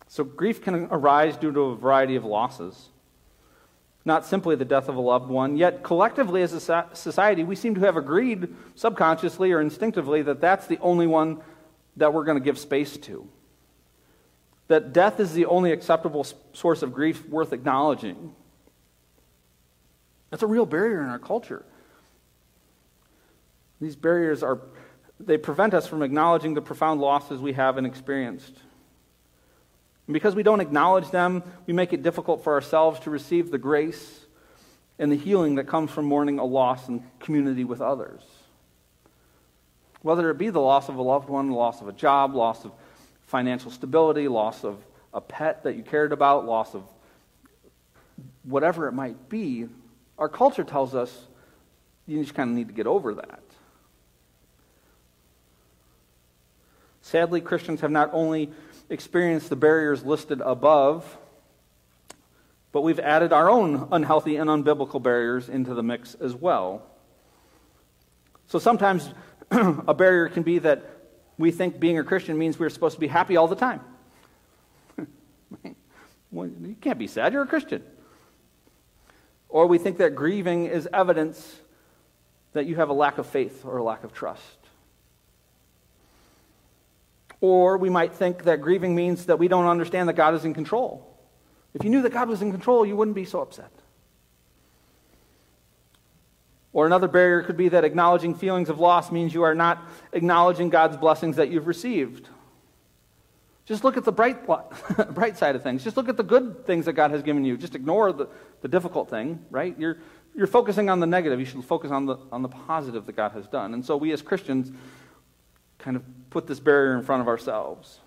So, 0.09 0.25
grief 0.25 0.61
can 0.61 0.89
arise 0.91 1.37
due 1.37 1.53
to 1.53 1.61
a 1.61 1.77
variety 1.77 2.17
of 2.17 2.25
losses, 2.25 2.89
not 4.05 4.27
simply 4.27 4.57
the 4.57 4.65
death 4.65 4.89
of 4.89 4.97
a 4.97 5.01
loved 5.01 5.29
one. 5.29 5.57
Yet, 5.57 5.85
collectively 5.85 6.43
as 6.43 6.53
a 6.53 6.87
society, 6.95 7.45
we 7.45 7.55
seem 7.55 7.77
to 7.77 7.81
have 7.83 7.97
agreed 7.97 8.53
subconsciously 8.75 9.53
or 9.53 9.61
instinctively 9.61 10.23
that 10.23 10.41
that's 10.41 10.67
the 10.67 10.79
only 10.81 11.07
one 11.07 11.41
that 11.97 12.13
we're 12.13 12.25
going 12.25 12.39
to 12.39 12.45
give 12.45 12.59
space 12.59 12.97
to. 12.97 13.29
That 14.67 14.93
death 14.93 15.21
is 15.21 15.33
the 15.33 15.47
only 15.47 15.71
acceptable 15.71 16.27
source 16.53 16.83
of 16.83 16.93
grief 16.93 17.29
worth 17.29 17.53
acknowledging. 17.53 18.35
That's 20.31 20.43
a 20.43 20.49
real 20.49 20.67
barrier 20.67 21.03
in 21.03 21.09
our 21.09 21.19
culture. 21.19 21.65
These 23.81 23.97
barriers 23.97 24.43
are, 24.43 24.61
they 25.19 25.39
prevent 25.39 25.75
us 25.75 25.87
from 25.87 26.03
acknowledging 26.03 26.55
the 26.55 26.63
profound 26.63 27.01
losses 27.01 27.41
we 27.41 27.55
have 27.55 27.79
and 27.79 27.87
experienced. 27.87 28.55
And 30.07 30.13
because 30.13 30.35
we 30.35 30.43
don't 30.43 30.61
acknowledge 30.61 31.11
them, 31.11 31.43
we 31.67 31.73
make 31.73 31.93
it 31.93 32.03
difficult 32.03 32.45
for 32.45 32.53
ourselves 32.53 33.01
to 33.01 33.11
receive 33.11 33.51
the 33.51 33.59
grace 33.59 34.27
and 34.99 35.11
the 35.11 35.17
healing 35.17 35.55
that 35.55 35.67
comes 35.67 35.91
from 35.91 36.05
mourning 36.05 36.39
a 36.39 36.45
loss 36.45 36.89
in 36.89 37.03
community 37.21 37.65
with 37.65 37.81
others. 37.81 38.23
Whether 40.03 40.31
it 40.31 40.39
be 40.39 40.51
the 40.51 40.61
loss 40.61 40.89
of 40.89 40.97
a 40.97 41.03
loved 41.03 41.29
one, 41.29 41.51
loss 41.51 41.81
of 41.81 41.89
a 41.89 41.93
job, 41.93 42.35
loss 42.35 42.65
of 42.65 42.73
financial 43.23 43.71
stability, 43.71 44.29
loss 44.29 44.65
of 44.65 44.79
a 45.15 45.21
pet 45.21 45.63
that 45.63 45.77
you 45.77 45.83
cared 45.83 46.13
about, 46.13 46.45
loss 46.45 46.75
of 46.75 46.83
whatever 48.43 48.89
it 48.89 48.93
might 48.93 49.29
be, 49.29 49.69
our 50.19 50.29
culture 50.29 50.65
tells 50.65 50.95
us 50.95 51.27
you 52.07 52.21
just 52.21 52.35
kind 52.35 52.51
of 52.51 52.57
need 52.57 52.69
to 52.69 52.75
get 52.75 52.87
over 52.87 53.15
that. 53.15 53.43
Sadly, 57.03 57.41
Christians 57.41 57.81
have 57.81 57.91
not 57.91 58.11
only 58.13 58.51
experienced 58.89 59.49
the 59.49 59.57
barriers 59.57 60.05
listed 60.05 60.41
above, 60.41 61.19
but 62.73 62.83
we've 62.83 63.01
added 63.01 63.33
our 63.33 63.51
own 63.51 63.89
unhealthy 63.91 64.37
and 64.37 64.49
unbiblical 64.49 65.03
barriers 65.03 65.49
into 65.49 65.75
the 65.75 65.83
mix 65.83 66.15
as 66.15 66.35
well. 66.35 66.83
So 68.47 68.59
sometimes 68.59 69.13
a 69.51 69.95
barrier 69.95 70.29
can 70.29 70.43
be 70.43 70.59
that 70.61 70.85
we 71.39 71.51
think 71.51 71.81
being 71.81 71.99
a 71.99 72.05
Christian 72.05 72.39
means 72.39 72.59
we're 72.59 72.69
supposed 72.69 72.95
to 72.95 73.01
be 73.01 73.07
happy 73.07 73.37
all 73.37 73.49
the 73.49 73.57
time. 73.57 73.81
you 76.33 76.77
can't 76.81 76.99
be 76.99 77.07
sad, 77.07 77.33
you're 77.33 77.43
a 77.43 77.47
Christian. 77.47 77.83
Or 79.49 79.67
we 79.67 79.79
think 79.79 79.99
that 79.99 80.15
grieving 80.15 80.67
is 80.67 80.89
evidence 80.93 81.61
that 82.53 82.67
you 82.67 82.77
have 82.77 82.89
a 82.89 82.93
lack 82.93 83.19
of 83.19 83.27
faith 83.27 83.65
or 83.65 83.79
a 83.79 83.83
lack 83.83 84.05
of 84.05 84.13
trust. 84.13 84.60
Or 87.41 87.79
we 87.79 87.89
might 87.89 88.15
think 88.15 88.45
that 88.45 88.61
grieving 88.61 88.95
means 88.95 89.27
that 89.27 89.39
we 89.39 89.49
don't 89.49 89.67
understand 89.67 90.09
that 90.09 90.15
God 90.15 90.35
is 90.35 90.45
in 90.45 90.53
control. 90.53 91.07
If 91.75 91.85
you 91.85 91.91
knew 91.91 92.03
that 92.03 92.13
God 92.13 92.29
was 92.29 92.43
in 92.43 92.51
control, 92.51 92.85
you 92.85 92.97
wouldn't 92.97 93.15
be 93.15 93.25
so 93.25 93.41
upset. 93.41 93.71
Or 96.73 96.87
another 96.87 97.09
barrier 97.09 97.43
could 97.43 97.57
be 97.57 97.69
that 97.71 97.85
acknowledging 97.85 98.35
feelings 98.35 98.69
of 98.69 98.79
loss 98.79 99.11
means 99.11 99.35
you 99.35 99.43
are 99.43 99.55
not 99.55 99.83
acknowledging 100.13 100.71
God's 100.71 100.97
blessings 100.97 101.37
that 101.37 101.51
you've 101.51 101.67
received. 101.67 102.29
Just 103.67 103.85
look 103.85 103.97
at 103.97 104.05
the 104.05 104.13
bright, 104.13 104.47
bright 105.15 105.37
side 105.37 105.57
of 105.57 105.63
things. 105.63 105.83
Just 105.83 105.97
look 105.97 106.09
at 106.09 106.17
the 106.17 106.23
good 106.23 106.67
things 106.67 106.85
that 106.87 106.95
God 106.95 107.11
has 107.11 107.23
given 107.23 107.45
you. 107.45 107.57
Just 107.57 107.75
ignore 107.75 108.13
the, 108.13 108.29
the 108.63 108.69
difficult 108.69 109.11
thing, 109.11 109.45
right? 109.51 109.77
You're, 109.79 109.99
you're 110.35 110.47
focusing 110.47 110.91
on 110.91 111.01
the 111.01 111.07
negative. 111.07 111.39
You 111.41 111.47
should 111.47 111.65
focus 111.65 111.91
on 111.91 112.07
the, 112.07 112.17
on 112.33 112.43
the 112.43 112.49
positive 112.49 113.07
that 113.07 113.17
God 113.17 113.33
has 113.33 113.47
done. 113.49 113.75
And 113.75 113.85
so 113.85 113.97
we 113.97 114.13
as 114.13 114.23
Christians 114.23 114.73
kind 115.81 115.97
of 115.97 116.03
put 116.31 116.47
this 116.47 116.61
barrier 116.61 116.97
in 116.97 117.03
front 117.03 117.23
of 117.23 117.29
ourselves. 117.29 117.99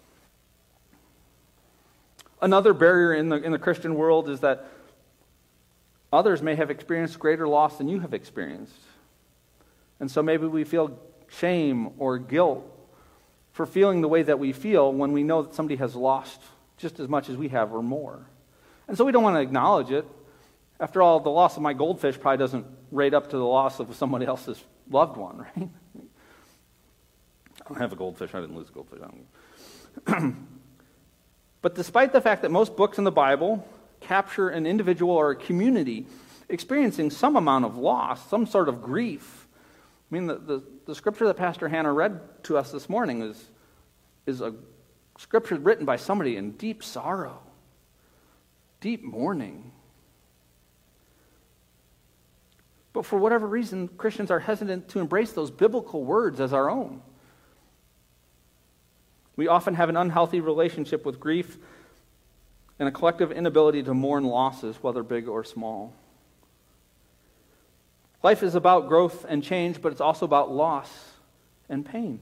Another 2.42 2.74
barrier 2.74 3.14
in 3.14 3.30
the, 3.30 3.38
in 3.38 3.52
the 3.52 3.60
Christian 3.60 3.96
world 3.96 4.30
is 4.30 4.42
that 4.42 4.66
others 6.12 6.42
may 6.42 6.56
have 6.56 6.70
experienced 6.70 7.18
greater 7.20 7.48
loss 7.48 7.78
than 7.78 7.88
you 7.88 8.00
have 8.02 8.14
experienced. 8.14 8.76
And 10.00 10.12
so 10.12 10.22
maybe 10.22 10.46
we 10.48 10.64
feel 10.64 11.00
shame 11.30 11.92
or 11.98 12.18
guilt 12.18 12.70
for 13.54 13.66
feeling 13.66 14.02
the 14.02 14.08
way 14.08 14.24
that 14.24 14.40
we 14.40 14.52
feel 14.52 14.92
when 14.92 15.12
we 15.14 15.24
know 15.24 15.44
that 15.44 15.56
somebody 15.56 15.78
has 15.78 15.96
lost 15.96 16.42
just 16.78 17.00
as 17.00 17.08
much 17.08 17.30
as 17.30 17.38
we 17.38 17.50
have 17.50 17.74
or 17.74 17.82
more. 17.82 18.26
And 18.88 18.98
so 18.98 19.06
we 19.06 19.12
don't 19.12 19.24
want 19.24 19.38
to 19.38 19.42
acknowledge 19.42 19.92
it. 19.92 20.06
After 20.80 21.02
all, 21.02 21.20
the 21.20 21.30
loss 21.30 21.56
of 21.56 21.64
my 21.64 21.74
goldfish 21.74 22.20
probably 22.20 22.40
doesn't 22.40 22.66
rate 22.92 23.14
up 23.14 23.30
to 23.30 23.38
the 23.38 23.46
loss 23.46 23.80
of 23.80 23.96
somebody 23.96 24.26
else's 24.26 24.62
loved 24.90 25.18
one, 25.18 25.46
right? 25.58 25.70
I 27.66 27.70
don't 27.70 27.80
have 27.80 27.94
a 27.94 27.96
goldfish. 27.96 28.34
I 28.34 28.42
didn't 28.42 28.56
lose 28.56 28.70
a 28.70 28.72
goldfish. 28.74 29.00
but 31.62 31.76
despite 31.76 32.12
the 32.12 32.22
fact 32.22 32.42
that 32.42 32.52
most 32.52 32.76
books 32.76 32.98
in 32.98 33.04
the 33.06 33.12
Bible 33.12 33.66
capture 34.02 34.50
an 34.50 34.66
individual 34.66 35.14
or 35.14 35.32
a 35.32 35.36
community 35.36 36.06
experiencing 36.50 37.10
some 37.10 37.38
amount 37.38 37.64
of 37.64 37.78
loss, 37.78 38.30
some 38.30 38.46
sort 38.46 38.68
of 38.68 38.82
grief, 38.82 39.48
I 40.12 40.14
mean, 40.14 40.28
the, 40.28 40.36
the, 40.36 40.64
the 40.86 40.96
scripture 40.96 41.26
that 41.28 41.38
Pastor 41.38 41.70
Hannah 41.70 41.94
read 41.94 42.20
to 42.44 42.58
us 42.58 42.72
this 42.72 42.90
morning 42.90 43.22
is, 43.22 43.50
is 44.26 44.42
a 44.42 44.54
scripture 45.18 45.56
written 45.56 45.86
by 45.86 45.96
somebody 45.96 46.36
in 46.36 46.52
deep 46.52 46.84
sorrow, 46.84 47.40
deep 48.82 49.04
mourning. 49.04 49.72
But 52.92 53.06
for 53.06 53.18
whatever 53.18 53.48
reason, 53.48 53.88
Christians 53.88 54.30
are 54.30 54.40
hesitant 54.40 54.90
to 54.90 55.00
embrace 55.00 55.32
those 55.32 55.50
biblical 55.50 56.04
words 56.04 56.42
as 56.42 56.52
our 56.52 56.70
own. 56.70 57.02
We 59.36 59.48
often 59.48 59.76
have 59.76 59.90
an 59.90 59.98
unhealthy 59.98 60.40
relationship 60.40 61.06
with 61.06 61.20
grief 61.20 61.58
and 62.80 62.88
a 62.88 62.92
collective 62.92 63.32
inability 63.32 63.84
to 63.84 63.94
mourn 63.94 64.24
losses, 64.24 64.78
whether 64.82 65.04
big 65.04 65.28
or 65.28 65.44
small. 65.44 65.94
Life 68.22 68.44
is 68.44 68.56
about 68.56 68.88
growth 68.88 69.26
and 69.28 69.44
change, 69.44 69.82
but 69.82 69.92
it's 69.92 70.02
also 70.02 70.26
about 70.26 70.52
loss 70.52 70.90
and 71.70 71.86
pain. 71.86 72.20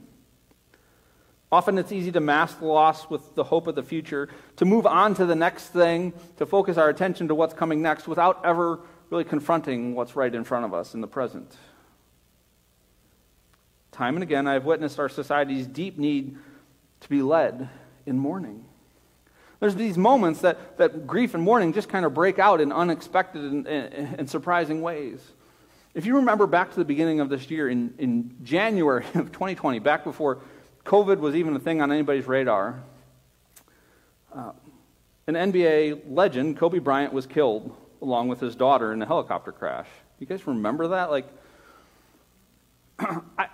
Often 1.50 1.76
it's 1.78 1.92
easy 1.92 2.10
to 2.12 2.20
mask 2.20 2.60
the 2.60 2.66
loss 2.66 3.10
with 3.10 3.34
the 3.34 3.44
hope 3.44 3.66
of 3.66 3.74
the 3.74 3.82
future, 3.82 4.28
to 4.56 4.64
move 4.64 4.86
on 4.86 5.14
to 5.14 5.26
the 5.26 5.34
next 5.34 5.68
thing, 5.68 6.14
to 6.38 6.46
focus 6.46 6.78
our 6.78 6.88
attention 6.88 7.28
to 7.28 7.34
what's 7.34 7.52
coming 7.52 7.82
next 7.82 8.08
without 8.08 8.42
ever 8.44 8.80
really 9.10 9.24
confronting 9.24 9.94
what's 9.94 10.16
right 10.16 10.34
in 10.34 10.44
front 10.44 10.64
of 10.64 10.72
us 10.72 10.94
in 10.94 11.02
the 11.02 11.06
present. 11.06 11.54
Time 13.92 14.16
and 14.16 14.22
again, 14.22 14.46
I've 14.46 14.64
witnessed 14.64 14.98
our 14.98 15.10
society's 15.10 15.66
deep 15.66 15.98
need 15.98 16.38
to 17.02 17.08
be 17.08 17.22
led 17.22 17.68
in 18.06 18.18
mourning. 18.18 18.64
There's 19.60 19.76
these 19.76 19.96
moments 19.96 20.40
that, 20.40 20.78
that 20.78 21.06
grief 21.06 21.34
and 21.34 21.42
mourning 21.42 21.72
just 21.72 21.88
kind 21.88 22.04
of 22.04 22.14
break 22.14 22.38
out 22.40 22.60
in 22.60 22.72
unexpected 22.72 23.42
and, 23.42 23.66
and, 23.66 24.18
and 24.18 24.28
surprising 24.28 24.82
ways. 24.82 25.20
If 25.94 26.06
you 26.06 26.16
remember 26.16 26.46
back 26.46 26.70
to 26.70 26.76
the 26.76 26.84
beginning 26.84 27.20
of 27.20 27.28
this 27.28 27.50
year, 27.50 27.68
in, 27.68 27.94
in 27.98 28.34
January 28.42 29.04
of 29.14 29.30
2020, 29.30 29.78
back 29.78 30.04
before 30.04 30.40
COVID 30.84 31.18
was 31.18 31.36
even 31.36 31.54
a 31.54 31.60
thing 31.60 31.80
on 31.80 31.92
anybody's 31.92 32.26
radar, 32.26 32.82
uh, 34.34 34.52
an 35.28 35.34
NBA 35.34 36.02
legend, 36.08 36.56
Kobe 36.56 36.78
Bryant, 36.78 37.12
was 37.12 37.26
killed 37.26 37.76
along 38.00 38.28
with 38.28 38.40
his 38.40 38.56
daughter 38.56 38.92
in 38.92 39.00
a 39.00 39.06
helicopter 39.06 39.52
crash. 39.52 39.86
You 40.18 40.26
guys 40.26 40.44
remember 40.46 40.88
that? 40.88 41.10
Like, 41.10 41.28
I, 42.98 43.46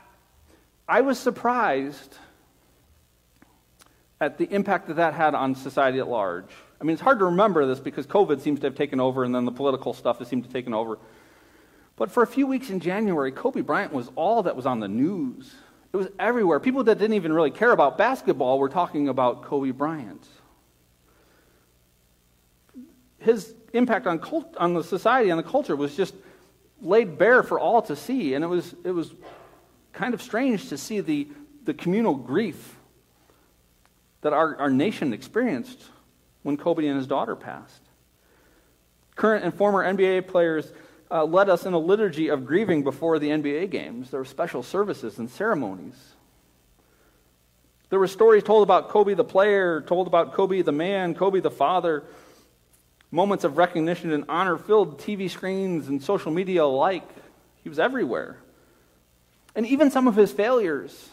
I 0.88 1.02
was 1.02 1.18
surprised 1.18 2.16
at 4.20 4.38
the 4.38 4.52
impact 4.52 4.88
that 4.88 4.94
that 4.94 5.14
had 5.14 5.34
on 5.34 5.54
society 5.54 5.98
at 5.98 6.08
large. 6.08 6.50
I 6.80 6.84
mean, 6.84 6.94
it's 6.94 7.02
hard 7.02 7.18
to 7.20 7.26
remember 7.26 7.66
this 7.66 7.80
because 7.80 8.06
COVID 8.06 8.40
seems 8.40 8.60
to 8.60 8.66
have 8.66 8.74
taken 8.74 9.00
over 9.00 9.24
and 9.24 9.34
then 9.34 9.44
the 9.44 9.52
political 9.52 9.92
stuff 9.92 10.18
has 10.18 10.28
seemed 10.28 10.44
to 10.44 10.48
have 10.48 10.52
taken 10.52 10.74
over. 10.74 10.98
But 11.96 12.10
for 12.10 12.22
a 12.22 12.26
few 12.26 12.46
weeks 12.46 12.70
in 12.70 12.80
January, 12.80 13.32
Kobe 13.32 13.60
Bryant 13.60 13.92
was 13.92 14.10
all 14.14 14.44
that 14.44 14.54
was 14.54 14.66
on 14.66 14.80
the 14.80 14.88
news. 14.88 15.52
It 15.92 15.96
was 15.96 16.08
everywhere. 16.18 16.60
People 16.60 16.84
that 16.84 16.98
didn't 16.98 17.14
even 17.14 17.32
really 17.32 17.50
care 17.50 17.72
about 17.72 17.98
basketball 17.98 18.58
were 18.58 18.68
talking 18.68 19.08
about 19.08 19.42
Kobe 19.42 19.72
Bryant. 19.72 20.24
His 23.18 23.54
impact 23.72 24.06
on, 24.06 24.20
cult, 24.20 24.56
on 24.58 24.74
the 24.74 24.84
society 24.84 25.30
and 25.30 25.38
the 25.38 25.42
culture 25.42 25.74
was 25.74 25.96
just 25.96 26.14
laid 26.80 27.18
bare 27.18 27.42
for 27.42 27.58
all 27.58 27.82
to 27.82 27.96
see. 27.96 28.34
And 28.34 28.44
it 28.44 28.48
was, 28.48 28.76
it 28.84 28.92
was 28.92 29.12
kind 29.92 30.14
of 30.14 30.22
strange 30.22 30.68
to 30.68 30.78
see 30.78 31.00
the, 31.00 31.26
the 31.64 31.74
communal 31.74 32.14
grief 32.14 32.77
that 34.22 34.32
our, 34.32 34.56
our 34.56 34.70
nation 34.70 35.12
experienced 35.12 35.82
when 36.42 36.56
Kobe 36.56 36.86
and 36.86 36.96
his 36.96 37.06
daughter 37.06 37.36
passed. 37.36 37.82
Current 39.16 39.44
and 39.44 39.54
former 39.54 39.84
NBA 39.84 40.28
players 40.28 40.72
uh, 41.10 41.24
led 41.24 41.48
us 41.48 41.66
in 41.66 41.72
a 41.72 41.78
liturgy 41.78 42.28
of 42.28 42.46
grieving 42.46 42.84
before 42.84 43.18
the 43.18 43.28
NBA 43.28 43.70
games. 43.70 44.10
There 44.10 44.20
were 44.20 44.24
special 44.24 44.62
services 44.62 45.18
and 45.18 45.30
ceremonies. 45.30 46.14
There 47.90 47.98
were 47.98 48.06
stories 48.06 48.42
told 48.42 48.62
about 48.62 48.90
Kobe 48.90 49.14
the 49.14 49.24
player, 49.24 49.80
told 49.80 50.06
about 50.06 50.34
Kobe 50.34 50.62
the 50.62 50.72
man, 50.72 51.14
Kobe 51.14 51.40
the 51.40 51.50
father, 51.50 52.04
moments 53.10 53.44
of 53.44 53.56
recognition 53.56 54.12
and 54.12 54.24
honor 54.28 54.58
filled 54.58 54.98
TV 54.98 55.30
screens 55.30 55.88
and 55.88 56.02
social 56.02 56.30
media 56.30 56.64
alike. 56.64 57.08
He 57.62 57.68
was 57.68 57.78
everywhere. 57.78 58.36
And 59.54 59.66
even 59.66 59.90
some 59.90 60.06
of 60.06 60.14
his 60.14 60.30
failures 60.30 61.08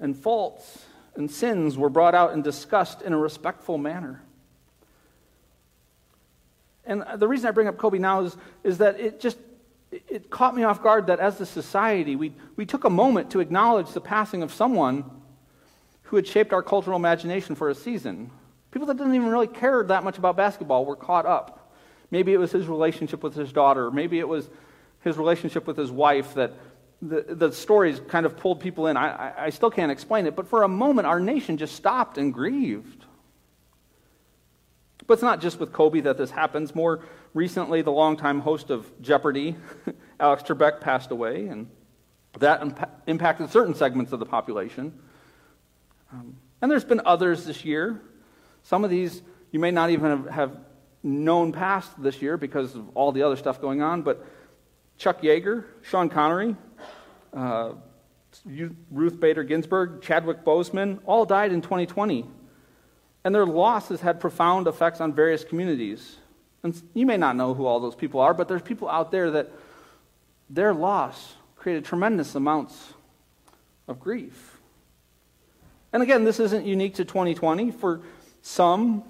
and 0.00 0.16
faults 0.16 0.84
and 1.18 1.30
sins 1.30 1.76
were 1.76 1.90
brought 1.90 2.14
out 2.14 2.32
and 2.32 2.42
discussed 2.42 3.02
in 3.02 3.12
a 3.12 3.18
respectful 3.18 3.76
manner. 3.76 4.22
And 6.86 7.04
the 7.16 7.28
reason 7.28 7.48
I 7.48 7.50
bring 7.50 7.68
up 7.68 7.76
Kobe 7.76 7.98
now 7.98 8.22
is, 8.22 8.36
is 8.64 8.78
that 8.78 8.98
it 8.98 9.20
just 9.20 9.36
it 9.90 10.30
caught 10.30 10.54
me 10.54 10.62
off 10.62 10.82
guard 10.82 11.06
that 11.08 11.18
as 11.18 11.40
a 11.40 11.46
society, 11.46 12.14
we, 12.14 12.34
we 12.56 12.64
took 12.66 12.84
a 12.84 12.90
moment 12.90 13.30
to 13.30 13.40
acknowledge 13.40 13.90
the 13.92 14.00
passing 14.00 14.42
of 14.42 14.52
someone 14.52 15.04
who 16.04 16.16
had 16.16 16.26
shaped 16.26 16.52
our 16.52 16.62
cultural 16.62 16.96
imagination 16.96 17.54
for 17.54 17.68
a 17.68 17.74
season. 17.74 18.30
People 18.70 18.86
that 18.86 18.96
didn't 18.96 19.14
even 19.14 19.28
really 19.28 19.46
care 19.46 19.82
that 19.82 20.04
much 20.04 20.18
about 20.18 20.36
basketball 20.36 20.84
were 20.84 20.96
caught 20.96 21.26
up. 21.26 21.72
Maybe 22.10 22.32
it 22.32 22.38
was 22.38 22.52
his 22.52 22.66
relationship 22.66 23.22
with 23.22 23.34
his 23.34 23.52
daughter. 23.52 23.90
Maybe 23.90 24.18
it 24.18 24.28
was 24.28 24.48
his 25.00 25.16
relationship 25.16 25.66
with 25.66 25.76
his 25.76 25.90
wife 25.90 26.34
that 26.34 26.52
the, 27.00 27.22
the 27.28 27.52
stories 27.52 28.00
kind 28.08 28.26
of 28.26 28.36
pulled 28.36 28.60
people 28.60 28.86
in. 28.88 28.96
I, 28.96 29.46
I, 29.46 29.50
still 29.50 29.70
can't 29.70 29.92
explain 29.92 30.26
it, 30.26 30.34
but 30.34 30.48
for 30.48 30.64
a 30.64 30.68
moment, 30.68 31.06
our 31.06 31.20
nation 31.20 31.56
just 31.56 31.76
stopped 31.76 32.18
and 32.18 32.34
grieved. 32.34 33.04
But 35.06 35.14
it's 35.14 35.22
not 35.22 35.40
just 35.40 35.60
with 35.60 35.72
Kobe 35.72 36.00
that 36.00 36.18
this 36.18 36.30
happens. 36.30 36.74
More 36.74 37.04
recently, 37.34 37.82
the 37.82 37.92
longtime 37.92 38.40
host 38.40 38.70
of 38.70 38.90
Jeopardy, 39.00 39.56
Alex 40.20 40.42
Trebek, 40.42 40.80
passed 40.80 41.12
away, 41.12 41.46
and 41.46 41.68
that 42.40 42.62
imp- 42.62 42.90
impacted 43.06 43.50
certain 43.50 43.74
segments 43.74 44.12
of 44.12 44.18
the 44.18 44.26
population. 44.26 44.92
Um, 46.12 46.36
and 46.60 46.70
there's 46.70 46.84
been 46.84 47.00
others 47.04 47.44
this 47.44 47.64
year. 47.64 48.00
Some 48.64 48.84
of 48.84 48.90
these 48.90 49.22
you 49.50 49.60
may 49.60 49.70
not 49.70 49.90
even 49.90 50.10
have, 50.10 50.26
have 50.28 50.56
known 51.02 51.52
past 51.52 51.90
this 52.02 52.20
year 52.20 52.36
because 52.36 52.74
of 52.74 52.88
all 52.96 53.12
the 53.12 53.22
other 53.22 53.36
stuff 53.36 53.60
going 53.60 53.82
on, 53.82 54.02
but 54.02 54.26
Chuck 54.98 55.22
Yeager, 55.22 55.64
Sean 55.82 56.08
Connery, 56.08 56.56
uh, 57.32 57.72
Ruth 58.90 59.18
Bader 59.18 59.44
Ginsburg, 59.44 60.02
Chadwick 60.02 60.44
Boseman, 60.44 60.98
all 61.06 61.24
died 61.24 61.52
in 61.52 61.62
2020. 61.62 62.26
And 63.24 63.34
their 63.34 63.46
losses 63.46 64.00
had 64.00 64.20
profound 64.20 64.66
effects 64.66 65.00
on 65.00 65.12
various 65.12 65.44
communities. 65.44 66.16
And 66.62 66.80
you 66.94 67.06
may 67.06 67.16
not 67.16 67.36
know 67.36 67.54
who 67.54 67.66
all 67.66 67.80
those 67.80 67.94
people 67.94 68.20
are, 68.20 68.34
but 68.34 68.48
there's 68.48 68.62
people 68.62 68.88
out 68.88 69.10
there 69.10 69.30
that 69.30 69.50
their 70.50 70.74
loss 70.74 71.34
created 71.56 71.84
tremendous 71.84 72.34
amounts 72.34 72.94
of 73.86 74.00
grief. 74.00 74.60
And 75.92 76.02
again, 76.02 76.24
this 76.24 76.40
isn't 76.40 76.66
unique 76.66 76.96
to 76.96 77.04
2020. 77.04 77.70
For 77.70 78.00
some, 78.42 79.04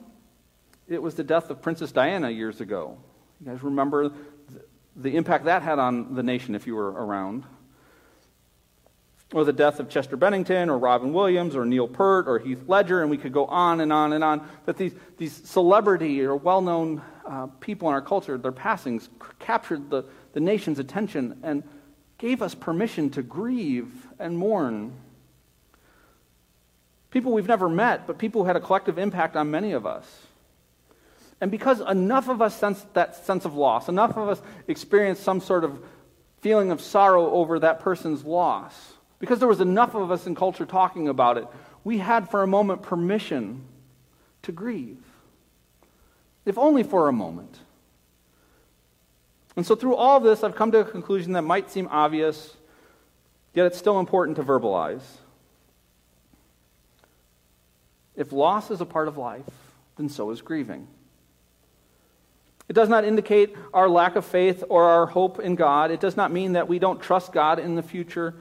it 0.87 1.03
was 1.03 1.15
the 1.15 1.25
death 1.25 1.51
of 1.51 1.61
Princess 1.61 1.93
Diana 1.93 2.31
years 2.31 2.61
ago. 2.61 2.99
You 3.41 3.51
guys 3.51 3.63
remember 3.63 4.13
the 4.99 5.17
impact 5.17 5.45
that 5.45 5.63
had 5.63 5.79
on 5.79 6.15
the 6.15 6.23
nation 6.23 6.55
if 6.55 6.67
you 6.67 6.75
were 6.75 6.91
around 6.91 7.45
or 9.35 9.45
the 9.45 9.53
death 9.53 9.79
of 9.79 9.91
Chester 9.91 10.17
Bennington, 10.17 10.71
or 10.71 10.79
Robin 10.79 11.13
Williams, 11.13 11.55
or 11.55 11.67
Neil 11.67 11.87
Peart, 11.87 12.27
or 12.29 12.39
Heath 12.39 12.63
Ledger, 12.67 13.03
and 13.03 13.11
we 13.11 13.19
could 13.19 13.33
go 13.33 13.45
on 13.47 13.81
and 13.81 13.93
on 13.93 14.15
and 14.15 14.25
on. 14.25 14.49
That 14.65 14.79
these, 14.79 14.95
these 15.19 15.33
celebrity 15.33 16.23
or 16.23 16.35
well 16.37 16.63
known 16.63 17.03
uh, 17.27 17.49
people 17.61 17.89
in 17.89 17.95
our 17.95 18.01
culture, 18.01 18.39
their 18.39 18.53
passings 18.53 19.11
captured 19.39 19.91
the, 19.91 20.05
the 20.33 20.41
nation's 20.41 20.79
attention 20.79 21.39
and 21.43 21.63
gave 22.17 22.41
us 22.41 22.55
permission 22.55 23.11
to 23.11 23.23
grieve 23.23 24.07
and 24.19 24.39
mourn. 24.39 24.93
People 27.11 27.33
we've 27.33 27.49
never 27.49 27.69
met, 27.69 28.07
but 28.07 28.17
people 28.19 28.43
who 28.43 28.47
had 28.47 28.57
a 28.57 28.61
collective 28.61 28.99
impact 28.99 29.37
on 29.37 29.51
many 29.51 29.73
of 29.73 29.87
us. 29.87 30.27
And 31.41 31.51
because 31.51 31.81
enough 31.81 32.29
of 32.29 32.43
us 32.43 32.57
sense 32.57 32.85
that 32.95 33.25
sense 33.25 33.45
of 33.45 33.55
loss, 33.55 33.89
enough 33.89 34.17
of 34.17 34.29
us 34.29 34.43
experience 34.67 35.21
some 35.21 35.41
sort 35.41 35.65
of 35.65 35.83
feeling 36.41 36.71
of 36.71 36.81
sorrow 36.81 37.31
over 37.31 37.59
that 37.61 37.81
person's 37.81 38.25
loss, 38.25 38.95
because 39.19 39.39
there 39.39 39.49
was 39.49 39.61
enough 39.61 39.95
of 39.95 40.11
us 40.11 40.27
in 40.27 40.35
culture 40.35 40.67
talking 40.67 41.09
about 41.09 41.39
it, 41.39 41.47
we 41.85 41.99
had 41.99 42.31
for 42.31 42.43
a 42.43 42.47
moment 42.47 42.83
permission 42.83 43.63
to 44.43 44.53
grieve, 44.53 45.03
if 46.45 46.59
only 46.59 46.83
for 46.83 47.09
a 47.09 47.13
moment. 47.13 47.59
And 49.57 49.67
so, 49.67 49.75
through 49.75 49.97
all 49.97 50.21
this, 50.21 50.45
I've 50.45 50.55
come 50.55 50.71
to 50.73 50.81
a 50.81 50.85
conclusion 50.85 51.33
that 51.33 51.43
might 51.43 51.71
seem 51.71 51.89
obvious, 51.91 52.57
yet 53.55 53.67
it's 53.67 53.79
still 53.79 53.99
important 53.99 54.37
to 54.37 54.45
verbalize. 54.45 55.03
If 58.15 58.33
loss 58.33 58.71
is 58.71 58.81
a 58.81 58.87
part 58.87 59.09
of 59.09 59.17
life, 59.17 59.43
then 59.97 60.09
so 60.09 60.31
is 60.31 60.43
grieving. 60.43 60.87
It 62.69 62.75
does 62.75 62.89
not 62.89 63.05
indicate 63.05 63.57
our 63.73 63.89
lack 63.89 64.17
of 64.17 64.25
faith 64.25 64.63
or 64.69 64.85
our 64.85 65.07
hope 65.07 65.41
in 65.41 65.55
God. 65.55 65.91
It 65.91 66.01
does 66.01 66.17
not 66.17 66.31
mean 66.31 66.53
that 66.53 66.69
we 66.69 66.79
don't 66.79 67.01
trust 67.01 67.33
God 67.33 67.59
in 67.59 67.77
the 67.77 67.83
future 67.83 68.35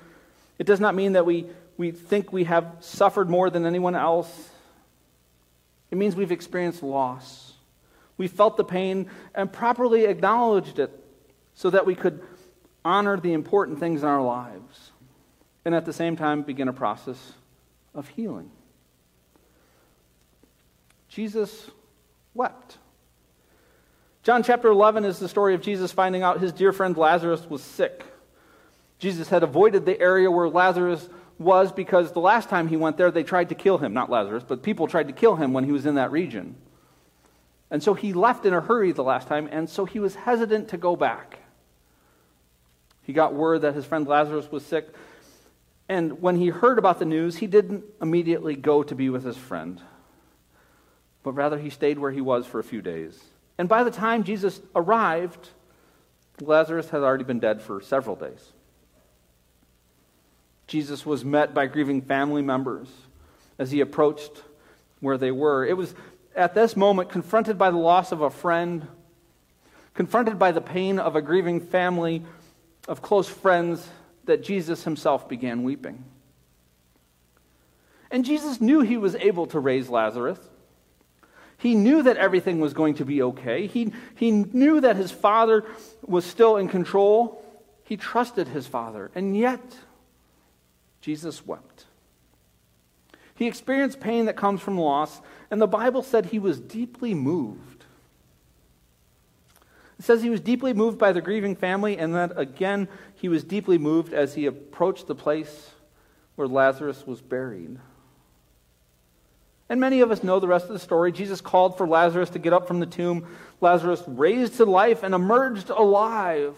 it 0.60 0.66
does 0.66 0.80
not 0.80 0.96
mean 0.96 1.14
that 1.14 1.26
we, 1.26 1.48
we 1.78 1.92
think 1.92 2.34
we 2.34 2.46
have 2.46 2.78
suffered 2.80 3.30
more 3.30 3.50
than 3.50 3.66
anyone 3.66 3.96
else. 3.96 4.50
It 5.92 5.98
means 5.98 6.16
we've 6.16 6.32
experienced 6.32 6.84
loss. 6.84 7.54
We 8.18 8.28
felt 8.28 8.58
the 8.58 8.64
pain 8.64 9.10
and 9.36 9.52
properly 9.52 10.06
acknowledged 10.06 10.80
it 10.80 10.92
so 11.54 11.70
that 11.70 11.86
we 11.86 11.96
could 11.96 12.22
honor 12.84 13.20
the 13.20 13.34
important 13.34 13.80
things 13.80 14.02
in 14.02 14.08
our 14.08 14.22
lives 14.22 14.92
and 15.66 15.76
at 15.76 15.86
the 15.86 15.94
same 15.94 16.16
time 16.16 16.42
begin 16.42 16.68
a 16.68 16.74
process 16.74 17.34
of 17.94 18.08
healing. 18.08 18.50
Jesus 21.10 21.70
wept. 22.34 22.78
John 24.28 24.44
chapter 24.44 24.68
11 24.68 25.06
is 25.06 25.20
the 25.20 25.30
story 25.30 25.56
of 25.56 25.62
Jesus 25.62 25.94
finding 25.94 26.22
out 26.22 26.42
his 26.42 26.52
dear 26.52 26.74
friend 26.74 26.98
Lazarus 26.98 27.50
was 27.50 27.64
sick. 27.64 28.04
Jesus 29.00 29.30
had 29.30 29.42
avoided 29.42 29.86
the 29.86 29.98
area 30.02 30.30
where 30.30 30.50
Lazarus 30.50 31.08
was 31.40 31.72
because 31.72 32.12
the 32.12 32.20
last 32.20 32.50
time 32.50 32.68
he 32.68 32.76
went 32.76 32.98
there, 32.98 33.10
they 33.10 33.24
tried 33.24 33.48
to 33.48 33.56
kill 33.56 33.78
him. 33.78 33.94
Not 33.94 34.10
Lazarus, 34.10 34.44
but 34.46 34.64
people 34.64 34.86
tried 34.86 35.08
to 35.08 35.14
kill 35.14 35.38
him 35.38 35.54
when 35.54 35.64
he 35.64 35.72
was 35.72 35.86
in 35.86 35.96
that 35.96 36.12
region. 36.12 36.58
And 37.72 37.82
so 37.82 37.94
he 37.94 38.12
left 38.12 38.46
in 38.46 38.54
a 38.54 38.60
hurry 38.60 38.92
the 38.92 39.02
last 39.02 39.30
time, 39.30 39.48
and 39.50 39.70
so 39.70 39.86
he 39.86 39.98
was 39.98 40.16
hesitant 40.16 40.68
to 40.72 40.78
go 40.78 40.98
back. 40.98 41.40
He 43.04 43.14
got 43.14 43.34
word 43.34 43.62
that 43.62 43.76
his 43.76 43.86
friend 43.86 44.06
Lazarus 44.06 44.52
was 44.52 44.66
sick, 44.66 44.90
and 45.88 46.22
when 46.22 46.36
he 46.36 46.50
heard 46.50 46.78
about 46.78 47.00
the 47.00 47.06
news, 47.06 47.38
he 47.38 47.48
didn't 47.48 47.86
immediately 48.02 48.58
go 48.58 48.84
to 48.84 48.94
be 48.94 49.10
with 49.10 49.24
his 49.24 49.38
friend, 49.38 49.80
but 51.24 51.32
rather 51.32 51.58
he 51.58 51.70
stayed 51.70 51.98
where 51.98 52.12
he 52.12 52.20
was 52.20 52.46
for 52.46 52.60
a 52.60 52.64
few 52.66 52.82
days. 52.82 53.24
And 53.58 53.68
by 53.68 53.84
the 53.84 53.92
time 53.92 54.24
Jesus 54.24 54.62
arrived, 54.76 55.50
Lazarus 56.40 56.90
had 56.90 57.02
already 57.02 57.24
been 57.24 57.40
dead 57.40 57.62
for 57.62 57.82
several 57.82 58.16
days. 58.16 58.52
Jesus 60.68 61.06
was 61.06 61.24
met 61.24 61.54
by 61.54 61.66
grieving 61.66 62.02
family 62.02 62.42
members 62.42 62.90
as 63.58 63.72
he 63.72 63.80
approached 63.80 64.44
where 65.00 65.18
they 65.18 65.32
were. 65.32 65.66
It 65.66 65.78
was 65.78 65.96
at 66.36 66.54
this 66.54 66.76
moment, 66.78 67.10
confronted 67.10 67.58
by 67.58 67.72
the 67.72 67.78
loss 67.78 68.12
of 68.12 68.22
a 68.22 68.30
friend, 68.30 68.88
confronted 69.96 70.38
by 70.38 70.52
the 70.52 70.62
pain 70.62 71.00
of 71.00 71.16
a 71.16 71.22
grieving 71.22 71.60
family 71.60 72.24
of 72.88 73.02
close 73.02 73.28
friends, 73.28 73.88
that 74.26 74.44
Jesus 74.44 74.84
himself 74.84 75.28
began 75.28 75.64
weeping. 75.64 76.04
And 78.12 78.24
Jesus 78.24 78.62
knew 78.62 78.82
he 78.82 78.98
was 78.98 79.16
able 79.16 79.48
to 79.48 79.60
raise 79.60 79.90
Lazarus. 79.90 80.40
He 81.58 81.74
knew 81.74 82.04
that 82.04 82.18
everything 82.18 82.60
was 82.60 82.74
going 82.74 82.96
to 82.96 83.06
be 83.06 83.22
okay. 83.22 83.68
He, 83.68 83.92
he 84.16 84.32
knew 84.32 84.80
that 84.82 84.96
his 84.96 85.12
father 85.12 85.66
was 86.04 86.24
still 86.24 86.58
in 86.58 86.68
control. 86.68 87.44
He 87.84 87.98
trusted 87.98 88.48
his 88.48 88.68
father. 88.68 89.10
And 89.16 89.36
yet, 89.36 89.78
Jesus 91.02 91.46
wept. 91.48 91.86
He 93.34 93.48
experienced 93.48 94.00
pain 94.00 94.26
that 94.26 94.36
comes 94.36 94.62
from 94.62 94.78
loss, 94.78 95.22
and 95.52 95.62
the 95.62 95.68
Bible 95.68 96.04
said 96.04 96.28
he 96.28 96.40
was 96.40 96.60
deeply 96.60 97.14
moved. 97.14 97.86
It 100.00 100.06
says 100.06 100.22
he 100.22 100.30
was 100.30 100.42
deeply 100.42 100.74
moved 100.74 100.98
by 100.98 101.12
the 101.12 101.22
grieving 101.22 101.56
family, 101.56 101.98
and 101.98 102.14
that 102.14 102.38
again, 102.38 102.88
he 103.16 103.30
was 103.30 103.44
deeply 103.44 103.78
moved 103.78 104.14
as 104.14 104.36
he 104.36 104.46
approached 104.46 105.08
the 105.08 105.16
place 105.16 105.72
where 106.36 106.48
Lazarus 106.48 107.06
was 107.06 107.22
buried. 107.22 107.80
And 109.70 109.80
many 109.80 110.00
of 110.02 110.12
us 110.12 110.24
know 110.24 110.40
the 110.40 110.48
rest 110.48 110.68
of 110.68 110.74
the 110.74 110.80
story. 110.80 111.12
Jesus 111.12 111.42
called 111.42 111.78
for 111.78 111.88
Lazarus 111.88 112.30
to 112.32 112.40
get 112.40 112.54
up 112.54 112.68
from 112.68 112.80
the 112.80 112.86
tomb. 112.86 113.28
Lazarus 113.60 114.02
raised 114.08 114.56
to 114.58 114.66
life 114.66 115.04
and 115.04 115.14
emerged 115.14 115.70
alive. 115.70 116.56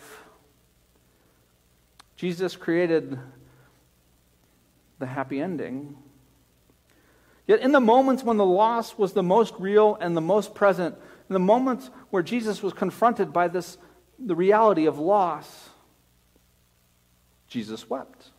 Jesus 2.15 2.55
created 2.55 3.17
the 4.99 5.05
happy 5.05 5.41
ending. 5.41 5.97
Yet, 7.47 7.61
in 7.61 7.71
the 7.71 7.79
moments 7.79 8.23
when 8.23 8.37
the 8.37 8.45
loss 8.45 8.95
was 8.95 9.13
the 9.13 9.23
most 9.23 9.55
real 9.57 9.95
and 9.99 10.15
the 10.15 10.21
most 10.21 10.53
present, 10.53 10.95
in 11.29 11.33
the 11.33 11.39
moments 11.39 11.89
where 12.11 12.21
Jesus 12.21 12.61
was 12.61 12.73
confronted 12.73 13.33
by 13.33 13.47
this, 13.47 13.77
the 14.19 14.35
reality 14.35 14.85
of 14.85 14.99
loss, 14.99 15.69
Jesus 17.47 17.89
wept. 17.89 18.29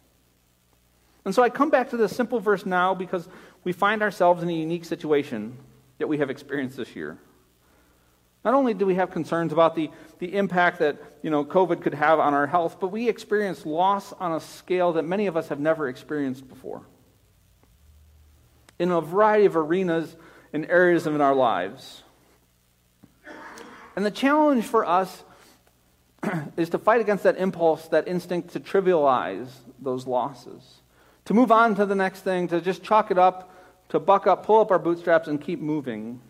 And 1.25 1.35
so 1.35 1.43
I 1.43 1.51
come 1.51 1.71
back 1.71 1.91
to 1.91 1.97
this 1.97 2.15
simple 2.15 2.39
verse 2.39 2.65
now 2.65 2.95
because 2.95 3.29
we 3.65 3.73
find 3.73 4.03
ourselves 4.03 4.43
in 4.43 4.49
a 4.49 4.55
unique 4.55 4.85
situation 4.85 5.57
that 5.99 6.07
we 6.07 6.19
have 6.19 6.31
experienced 6.31 6.77
this 6.77 6.97
year. 6.97 7.19
Not 8.45 8.55
only 8.55 8.73
do 8.73 8.87
we 8.87 8.95
have 8.95 9.11
concerns 9.11 9.53
about 9.53 9.75
the, 9.75 9.91
the 10.19 10.35
impact 10.35 10.79
that 10.79 10.97
you 11.23 11.29
know, 11.29 11.45
COVID 11.45 11.83
could 11.83 11.93
have 11.93 12.19
on 12.19 12.33
our 12.33 12.47
health, 12.47 12.79
but 12.81 12.89
we 12.89 13.09
experience 13.09 13.67
loss 13.67 14.15
on 14.15 14.33
a 14.33 14.41
scale 14.41 14.95
that 14.95 15.05
many 15.05 15.27
of 15.27 15.37
us 15.37 15.49
have 15.49 15.61
never 15.61 15.89
experienced 15.89 16.49
before. 16.49 16.83
In 18.79 18.91
a 18.91 19.01
variety 19.03 19.45
of 19.45 19.57
arenas 19.57 20.17
and 20.55 20.65
areas 20.71 21.07
in 21.07 21.21
our 21.21 21.35
lives. 21.35 22.03
And 23.95 24.07
the 24.07 24.11
challenge 24.11 24.65
for 24.65 24.87
us 24.87 25.23
is 26.57 26.71
to 26.71 26.79
fight 26.79 27.03
against 27.03 27.25
that 27.25 27.37
impulse, 27.37 27.89
that 27.89 28.09
instinct 28.09 28.51
to 28.55 28.61
trivialize 28.61 29.51
those 29.83 30.07
losses 30.07 30.81
to 31.31 31.35
move 31.35 31.53
on 31.53 31.77
to 31.77 31.87
the 31.87 31.95
next 31.95 32.23
thing, 32.23 32.49
to 32.49 32.61
just 32.61 32.83
chalk 32.83 33.13
it 33.13 33.17
up, 33.17 33.55
to 33.89 34.01
buck 34.01 34.27
up, 34.27 34.45
pull 34.45 34.61
up 34.61 34.73
our 34.73 34.81
bootstraps, 34.81 35.29
and 35.29 35.41
keep 35.41 35.61
moving. 35.61 36.21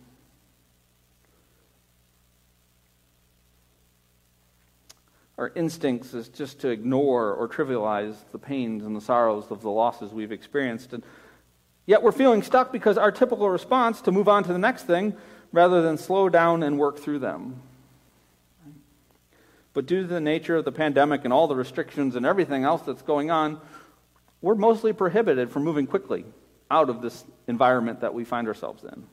Our 5.39 5.51
instincts 5.55 6.13
is 6.13 6.29
just 6.29 6.59
to 6.59 6.69
ignore 6.69 7.33
or 7.33 7.49
trivialize 7.49 8.13
the 8.31 8.37
pains 8.37 8.85
and 8.85 8.95
the 8.95 9.01
sorrows 9.01 9.49
of 9.49 9.63
the 9.63 9.71
losses 9.71 10.11
we've 10.11 10.31
experienced. 10.31 10.93
And 10.93 11.03
yet 11.87 12.03
we're 12.03 12.11
feeling 12.11 12.43
stuck 12.43 12.71
because 12.71 12.95
our 12.95 13.11
typical 13.11 13.49
response 13.49 14.01
to 14.01 14.11
move 14.11 14.27
on 14.27 14.43
to 14.43 14.53
the 14.53 14.59
next 14.59 14.83
thing 14.83 15.17
rather 15.51 15.81
than 15.81 15.97
slow 15.97 16.29
down 16.29 16.61
and 16.61 16.77
work 16.77 16.99
through 16.99 17.17
them. 17.17 17.59
But 19.73 19.87
due 19.87 20.03
to 20.03 20.07
the 20.07 20.21
nature 20.21 20.57
of 20.57 20.65
the 20.65 20.71
pandemic 20.71 21.23
and 21.23 21.33
all 21.33 21.47
the 21.47 21.55
restrictions 21.55 22.15
and 22.15 22.23
everything 22.23 22.65
else 22.65 22.83
that's 22.83 23.01
going 23.01 23.31
on, 23.31 23.59
we're 24.41 24.55
mostly 24.55 24.93
prohibited 24.93 25.51
from 25.51 25.63
moving 25.63 25.87
quickly 25.87 26.25
out 26.69 26.89
of 26.89 27.01
this 27.01 27.23
environment 27.47 28.01
that 28.01 28.13
we 28.13 28.23
find 28.23 28.47
ourselves 28.47 28.83
in. 28.83 29.03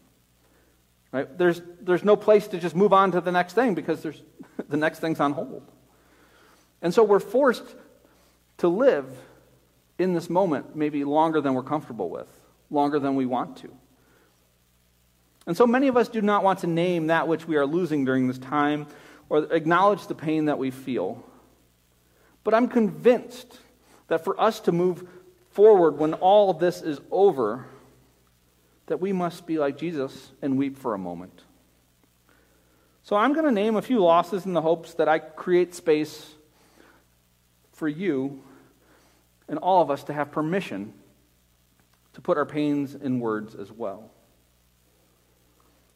Right? 1.13 1.39
There's, 1.39 1.61
there's 1.81 2.05
no 2.05 2.17
place 2.17 2.47
to 2.49 2.59
just 2.59 2.77
move 2.77 2.93
on 2.93 3.13
to 3.13 3.21
the 3.21 3.33
next 3.33 3.55
thing 3.55 3.75
because 3.75 4.03
there's, 4.03 4.23
the 4.69 4.77
next 4.77 5.01
thing's 5.01 5.21
on 5.21 5.33
hold. 5.33 5.67
And 6.83 6.95
so 6.95 7.03
we're 7.03 7.21
forced 7.21 7.75
to 8.59 8.69
live 8.69 9.07
in 9.99 10.15
this 10.15 10.31
moment 10.31 10.77
maybe 10.77 11.05
longer 11.05 11.41
than 11.41 11.55
we're 11.55 11.63
comfortable 11.63 12.09
with, 12.09 12.29
longer 12.71 12.99
than 12.99 13.17
we 13.17 13.27
want 13.27 13.57
to. 13.59 13.71
And 15.47 15.57
so 15.57 15.67
many 15.67 15.89
of 15.89 15.97
us 15.97 16.09
do 16.09 16.21
not 16.21 16.45
want 16.45 16.61
to 16.61 16.67
name 16.67 17.07
that 17.07 17.27
which 17.27 17.49
we 17.49 17.57
are 17.57 17.67
losing 17.67 18.05
during 18.05 18.29
this 18.29 18.39
time 18.39 18.87
or 19.31 19.53
acknowledge 19.53 20.07
the 20.07 20.15
pain 20.15 20.45
that 20.45 20.59
we 20.59 20.71
feel. 20.71 21.25
But 22.45 22.55
I'm 22.55 22.69
convinced 22.69 23.59
that 24.09 24.25
for 24.25 24.39
us 24.41 24.61
to 24.61 24.73
move 24.73 25.09
forward 25.59 25.99
when 25.99 26.15
all 26.15 26.53
this 26.53 26.83
is 26.83 27.01
over, 27.11 27.67
that 28.87 29.01
we 29.01 29.13
must 29.13 29.45
be 29.45 29.59
like 29.59 29.77
Jesus 29.77 30.31
and 30.41 30.57
weep 30.57 30.79
for 30.79 30.95
a 30.95 30.99
moment. 30.99 31.43
So 33.03 33.17
I'm 33.17 33.33
going 33.33 33.45
to 33.45 33.51
name 33.51 33.75
a 33.75 33.83
few 33.83 33.99
losses 33.99 34.47
in 34.47 34.53
the 34.53 34.63
hopes 34.63 34.95
that 34.95 35.09
I 35.09 35.19
create 35.19 35.75
space 35.75 36.33
for 37.73 37.89
you 37.89 38.41
and 39.49 39.59
all 39.59 39.83
of 39.83 39.91
us 39.91 40.05
to 40.05 40.13
have 40.13 40.31
permission 40.31 40.93
to 42.13 42.21
put 42.21 42.39
our 42.39 42.47
pains 42.47 42.95
in 42.95 43.19
words 43.19 43.57
as 43.57 43.73
well. 43.73 44.13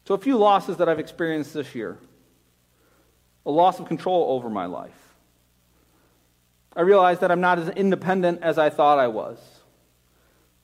So, 0.05 0.13
a 0.13 0.17
few 0.17 0.35
losses 0.35 0.75
that 0.75 0.89
I've 0.89 0.99
experienced 0.99 1.53
this 1.53 1.73
year 1.73 1.99
a 3.45 3.51
loss 3.51 3.79
of 3.79 3.87
control 3.87 4.35
over 4.35 4.49
my 4.49 4.65
life. 4.65 5.15
I 6.75 6.81
realize 6.81 7.19
that 7.19 7.31
I'm 7.31 7.39
not 7.39 7.59
as 7.59 7.69
independent 7.69 8.41
as 8.41 8.57
I 8.57 8.69
thought 8.69 8.99
I 8.99 9.07
was. 9.07 9.39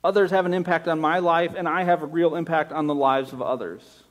Others 0.04 0.32
have 0.32 0.46
an 0.46 0.54
impact 0.54 0.88
on 0.88 1.00
my 1.00 1.20
life, 1.20 1.54
and 1.56 1.68
I 1.68 1.84
have 1.84 2.02
a 2.02 2.06
real 2.06 2.36
impact 2.36 2.72
on 2.72 2.88
the 2.88 2.96
lives 2.96 3.34
of 3.34 3.42
others. 3.42 4.04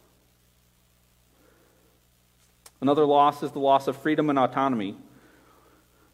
Another 2.81 3.07
loss 3.07 3.43
is 3.43 3.53
the 3.53 3.59
loss 3.59 3.89
of 3.89 3.97
freedom 3.97 4.29
and 4.29 4.39
autonomy. 4.39 4.97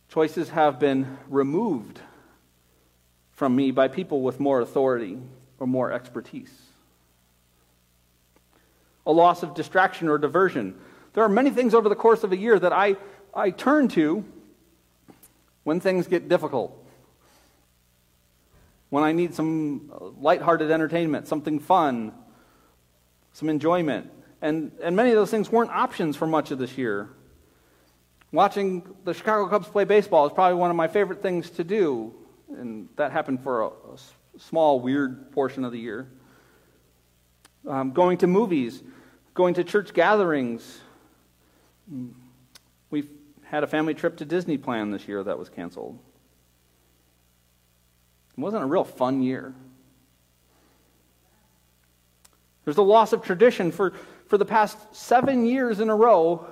Choices 0.09 0.51
have 0.51 0.79
been 0.79 1.19
removed 1.29 2.01
from 3.33 3.57
me 3.57 3.73
by 3.73 3.89
people 3.89 4.23
with 4.23 4.39
more 4.39 4.61
authority 4.61 5.19
or 5.59 5.67
more 5.67 5.93
expertise. 5.93 6.53
A 9.07 9.13
loss 9.13 9.43
of 9.43 9.55
distraction 9.55 10.09
or 10.09 10.19
diversion. 10.19 10.79
There 11.15 11.25
are 11.25 11.29
many 11.29 11.51
things 11.51 11.75
over 11.75 11.89
the 11.89 11.97
course 11.97 12.23
of 12.23 12.33
a 12.33 12.37
year 12.37 12.59
that 12.59 12.73
I, 12.73 12.97
I 13.35 13.51
turn 13.51 13.89
to 13.89 14.25
when 15.65 15.81
things 15.81 16.07
get 16.07 16.29
difficult 16.29 16.84
when 18.95 19.03
I 19.03 19.11
need 19.11 19.35
some 19.35 19.91
lighthearted 20.21 20.71
entertainment, 20.71 21.27
something 21.27 21.59
fun, 21.59 22.13
some 23.33 23.49
enjoyment. 23.49 24.09
And, 24.41 24.71
and 24.81 24.95
many 24.95 25.11
of 25.11 25.17
those 25.17 25.33
things 25.33 25.51
weren't 25.51 25.73
options 25.73 26.15
for 26.15 26.29
much 26.29 26.53
of 26.53 26.61
this 26.61 26.79
year. 26.79 27.11
Watching 28.31 28.85
the 29.03 29.13
Chicago 29.13 29.49
Cubs 29.49 29.67
play 29.67 29.83
baseball 29.83 30.29
is 30.29 30.33
probably 30.33 30.55
one 30.55 30.71
of 30.71 30.77
my 30.77 30.87
favorite 30.87 31.23
things 31.23 31.51
to 31.51 31.65
do, 31.65 32.15
and 32.57 32.89
that 32.95 33.11
happened 33.11 33.43
for 33.43 33.63
a, 33.63 33.67
a 33.67 34.39
small, 34.39 34.79
weird 34.79 35.33
portion 35.33 35.65
of 35.65 35.73
the 35.73 35.81
year. 35.81 36.09
Um, 37.69 37.91
going 37.91 38.19
to 38.19 38.29
movies, 38.29 38.81
going 39.35 39.55
to 39.55 39.65
church 39.65 39.93
gatherings. 39.93 40.79
We've 42.91 43.11
had 43.43 43.65
a 43.65 43.67
family 43.67 43.95
trip 43.95 44.19
to 44.19 44.25
Disney 44.25 44.57
planned 44.57 44.95
this 44.95 45.09
year 45.09 45.25
that 45.25 45.37
was 45.37 45.49
canceled. 45.49 45.99
It 48.37 48.41
wasn't 48.41 48.65
a 48.65 48.67
real 48.67 48.85
fun 48.85 49.23
year. 49.23 49.55
There's 52.65 52.79
a 52.79 52.83
loss 52.83 53.13
of 53.13 53.23
tradition. 53.23 53.71
For, 53.71 53.93
for 54.27 54.39
the 54.39 54.45
past 54.45 54.79
seven 54.93 55.47
years 55.47 55.81
in 55.81 55.91
a 55.91 55.95
row, 55.95 56.47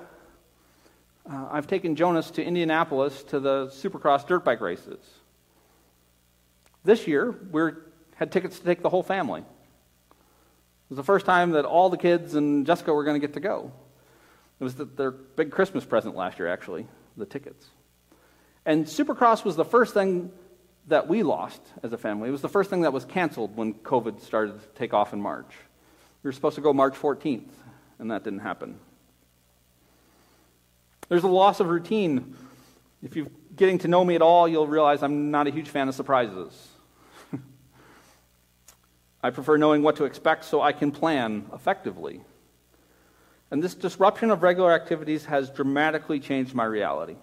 uh, 1.30 1.48
I've 1.50 1.66
taken 1.66 1.96
Jonas 1.96 2.30
to 2.32 2.44
Indianapolis 2.44 3.22
to 3.24 3.40
the 3.40 3.66
Supercross 3.68 4.26
dirt 4.26 4.44
bike 4.44 4.60
races. 4.60 4.98
This 6.84 7.06
year, 7.06 7.34
we 7.50 7.70
had 8.16 8.30
tickets 8.30 8.58
to 8.58 8.64
take 8.64 8.82
the 8.82 8.88
whole 8.88 9.02
family. 9.02 9.40
It 9.40 9.46
was 10.90 10.96
the 10.96 11.04
first 11.04 11.24
time 11.24 11.52
that 11.52 11.64
all 11.64 11.90
the 11.90 11.96
kids 11.96 12.34
and 12.34 12.66
Jessica 12.66 12.92
were 12.92 13.04
going 13.04 13.20
to 13.20 13.26
get 13.26 13.34
to 13.34 13.40
go. 13.40 13.72
It 14.60 14.64
was 14.64 14.74
the, 14.74 14.84
their 14.84 15.10
big 15.10 15.50
Christmas 15.50 15.84
present 15.84 16.14
last 16.14 16.38
year, 16.38 16.48
actually, 16.48 16.86
the 17.16 17.26
tickets. 17.26 17.66
And 18.66 18.84
Supercross 18.84 19.44
was 19.44 19.56
the 19.56 19.64
first 19.64 19.94
thing 19.94 20.30
that 20.88 21.08
we 21.08 21.22
lost 21.22 21.60
as 21.82 21.92
a 21.92 21.98
family. 21.98 22.28
It 22.28 22.32
was 22.32 22.42
the 22.42 22.48
first 22.48 22.70
thing 22.70 22.82
that 22.82 22.92
was 22.92 23.04
canceled 23.04 23.56
when 23.56 23.74
COVID 23.74 24.20
started 24.20 24.60
to 24.60 24.66
take 24.78 24.92
off 24.92 25.12
in 25.12 25.20
March. 25.20 25.50
We 26.22 26.28
were 26.28 26.32
supposed 26.32 26.56
to 26.56 26.60
go 26.60 26.72
March 26.72 26.94
14th, 26.94 27.50
and 27.98 28.10
that 28.10 28.24
didn't 28.24 28.40
happen. 28.40 28.78
There's 31.08 31.24
a 31.24 31.28
loss 31.28 31.60
of 31.60 31.68
routine. 31.68 32.36
If 33.02 33.16
you're 33.16 33.28
getting 33.54 33.78
to 33.78 33.88
know 33.88 34.04
me 34.04 34.14
at 34.14 34.22
all, 34.22 34.48
you'll 34.48 34.66
realize 34.66 35.02
I'm 35.02 35.30
not 35.30 35.46
a 35.46 35.50
huge 35.50 35.68
fan 35.68 35.88
of 35.88 35.94
surprises. 35.94 36.68
I 39.22 39.30
prefer 39.30 39.56
knowing 39.56 39.82
what 39.82 39.96
to 39.96 40.04
expect 40.04 40.44
so 40.44 40.62
I 40.62 40.72
can 40.72 40.90
plan 40.90 41.46
effectively. 41.52 42.22
And 43.50 43.62
this 43.62 43.74
disruption 43.74 44.30
of 44.30 44.42
regular 44.42 44.72
activities 44.72 45.26
has 45.26 45.50
dramatically 45.50 46.18
changed 46.18 46.54
my 46.54 46.64
reality. 46.64 47.16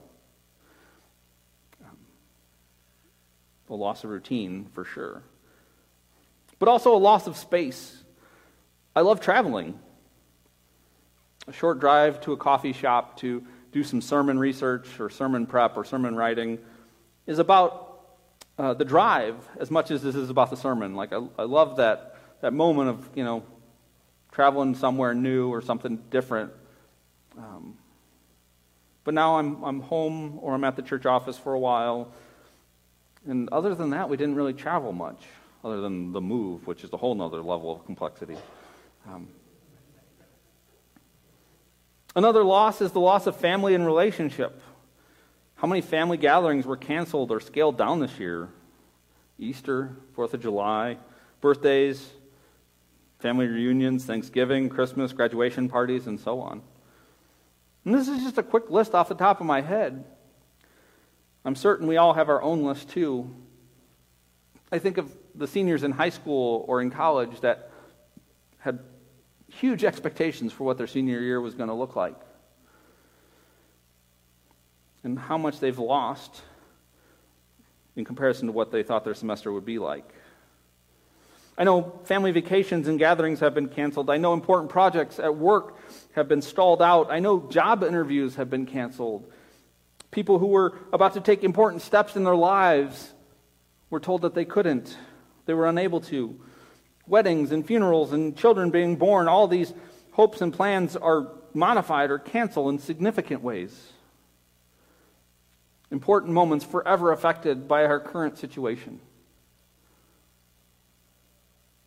The 3.70 3.76
loss 3.76 4.04
of 4.04 4.10
routine 4.10 4.68
for 4.74 4.84
sure. 4.84 5.24
but 6.58 6.68
also 6.68 6.94
a 6.94 6.98
loss 6.98 7.26
of 7.26 7.38
space. 7.38 8.04
I 8.94 9.02
love 9.02 9.22
traveling. 9.22 9.80
A 11.48 11.54
short 11.54 11.80
drive 11.80 12.20
to 12.22 12.34
a 12.34 12.38
coffee 12.38 12.74
shop 12.74 13.18
to 13.20 13.46
do 13.72 13.84
some 13.84 14.02
sermon 14.02 14.38
research 14.38 15.00
or 15.00 15.10
sermon 15.10 15.46
prep 15.46 15.78
or 15.78 15.86
sermon 15.86 16.16
writing 16.16 16.60
is 17.26 17.40
about 17.40 18.02
uh, 18.58 18.74
the 18.74 18.84
drive 18.84 19.36
as 19.58 19.72
much 19.72 19.90
as 19.90 20.04
this 20.04 20.16
is 20.16 20.30
about 20.30 20.50
the 20.50 20.58
sermon. 20.58 20.96
Like, 20.96 21.14
I, 21.14 21.22
I 21.38 21.44
love 21.44 21.78
that, 21.78 22.18
that 22.42 22.52
moment 22.52 22.90
of, 22.90 23.10
you 23.16 23.24
know, 23.24 23.44
traveling 24.32 24.76
somewhere 24.76 25.14
new 25.14 25.50
or 25.50 25.62
something 25.62 25.98
different. 26.10 26.52
Um, 27.38 27.78
but 29.06 29.14
now 29.14 29.38
I'm, 29.40 29.64
I'm 29.64 29.80
home 29.80 30.40
or 30.42 30.54
I'm 30.56 30.64
at 30.66 30.76
the 30.76 30.82
church 30.82 31.06
office 31.06 31.38
for 31.38 31.54
a 31.54 31.60
while. 31.60 32.12
And 33.28 33.50
other 33.50 33.76
than 33.76 33.92
that, 33.92 34.10
we 34.10 34.18
didn't 34.18 34.36
really 34.36 34.54
travel 34.54 34.92
much, 34.92 35.22
other 35.64 35.82
than 35.82 36.12
the 36.12 36.22
move, 36.22 36.66
which 36.68 36.84
is 36.84 36.94
a 36.94 36.98
whole 36.98 37.22
other 37.22 37.42
level 37.42 37.76
of 37.76 37.86
complexity. 37.86 38.38
Um, 39.08 39.28
another 42.16 42.44
loss 42.44 42.82
is 42.82 42.92
the 42.92 43.00
loss 43.00 43.28
of 43.28 43.36
family 43.36 43.76
and 43.76 43.86
relationship. 43.86 44.62
How 45.56 45.68
many 45.68 45.82
family 45.82 46.18
gatherings 46.18 46.66
were 46.66 46.78
canceled 46.78 47.32
or 47.32 47.40
scaled 47.40 47.78
down 47.78 48.00
this 48.00 48.18
year? 48.18 48.50
Easter, 49.38 49.96
Fourth 50.14 50.34
of 50.34 50.42
July, 50.42 50.98
birthdays, 51.42 52.10
family 53.20 53.48
reunions, 53.48 54.06
Thanksgiving, 54.06 54.70
Christmas, 54.70 55.12
graduation 55.12 55.68
parties, 55.68 56.08
and 56.08 56.20
so 56.20 56.40
on. 56.40 56.62
And 57.86 57.94
this 57.94 58.08
is 58.08 58.24
just 58.24 58.38
a 58.38 58.44
quick 58.44 58.70
list 58.70 58.94
off 58.94 59.10
the 59.10 59.16
top 59.16 59.40
of 59.40 59.46
my 59.46 59.62
head. 59.62 60.06
I'm 61.46 61.56
certain 61.56 61.88
we 61.88 61.98
all 61.98 62.14
have 62.14 62.30
our 62.30 62.42
own 62.42 62.64
list 62.64 62.90
too. 62.90 63.34
I 64.72 64.80
think 64.80 64.98
of 64.98 65.16
the 65.36 65.48
seniors 65.48 65.84
in 65.84 65.92
high 65.92 66.10
school 66.10 66.66
or 66.68 66.82
in 66.82 66.92
college 66.92 67.40
that 67.42 67.72
had 68.60 68.80
huge 69.48 69.84
expectations 69.84 70.54
for 70.54 70.64
what 70.64 70.78
their 70.78 70.88
senior 70.88 71.20
year 71.20 71.42
was 71.42 71.56
going 71.56 71.70
to 71.70 71.76
look 71.76 71.96
like 71.96 72.16
and 75.04 75.18
how 75.18 75.38
much 75.38 75.60
they've 75.60 75.80
lost 75.80 76.42
in 77.96 78.06
comparison 78.06 78.48
to 78.48 78.52
what 78.52 78.72
they 78.72 78.84
thought 78.84 79.04
their 79.04 79.14
semester 79.14 79.52
would 79.52 79.66
be 79.66 79.80
like. 79.80 80.08
I 81.58 81.64
know 81.66 82.00
family 82.06 82.32
vacations 82.32 82.88
and 82.88 82.98
gatherings 82.98 83.42
have 83.42 83.54
been 83.54 83.68
canceled. 83.68 84.10
I 84.10 84.18
know 84.18 84.34
important 84.34 84.70
projects 84.70 85.20
at 85.20 85.36
work 85.36 85.78
have 86.14 86.28
been 86.28 86.42
stalled 86.42 86.82
out. 86.82 87.12
I 87.12 87.20
know 87.20 87.48
job 87.50 87.84
interviews 87.84 88.36
have 88.36 88.50
been 88.50 88.66
canceled. 88.66 89.30
People 90.12 90.40
who 90.40 90.48
were 90.48 90.78
about 90.92 91.14
to 91.14 91.22
take 91.22 91.44
important 91.44 91.82
steps 91.82 92.16
in 92.16 92.24
their 92.24 92.36
lives 92.36 93.14
were 93.90 94.00
told 94.00 94.24
that 94.24 94.34
they 94.34 94.46
couldn't, 94.46 94.98
they 95.46 95.54
were 95.54 95.68
unable 95.68 96.02
to 96.02 96.40
weddings 97.08 97.52
and 97.52 97.66
funerals 97.66 98.14
and 98.14 98.38
children 98.38 98.70
being 98.70 98.96
born, 98.96 99.28
all 99.28 99.48
these 99.48 99.74
hopes 100.12 100.42
and 100.42 100.54
plans 100.54 100.96
are 100.96 101.28
modified 101.54 102.12
or 102.12 102.20
canceled 102.20 102.74
in 102.74 102.80
significant 102.80 103.42
ways. 103.42 103.94
Important 105.92 106.34
moments 106.34 106.64
forever 106.64 107.12
affected 107.12 107.68
by 107.68 107.86
our 107.86 108.00
current 108.00 108.38
situation. 108.38 109.00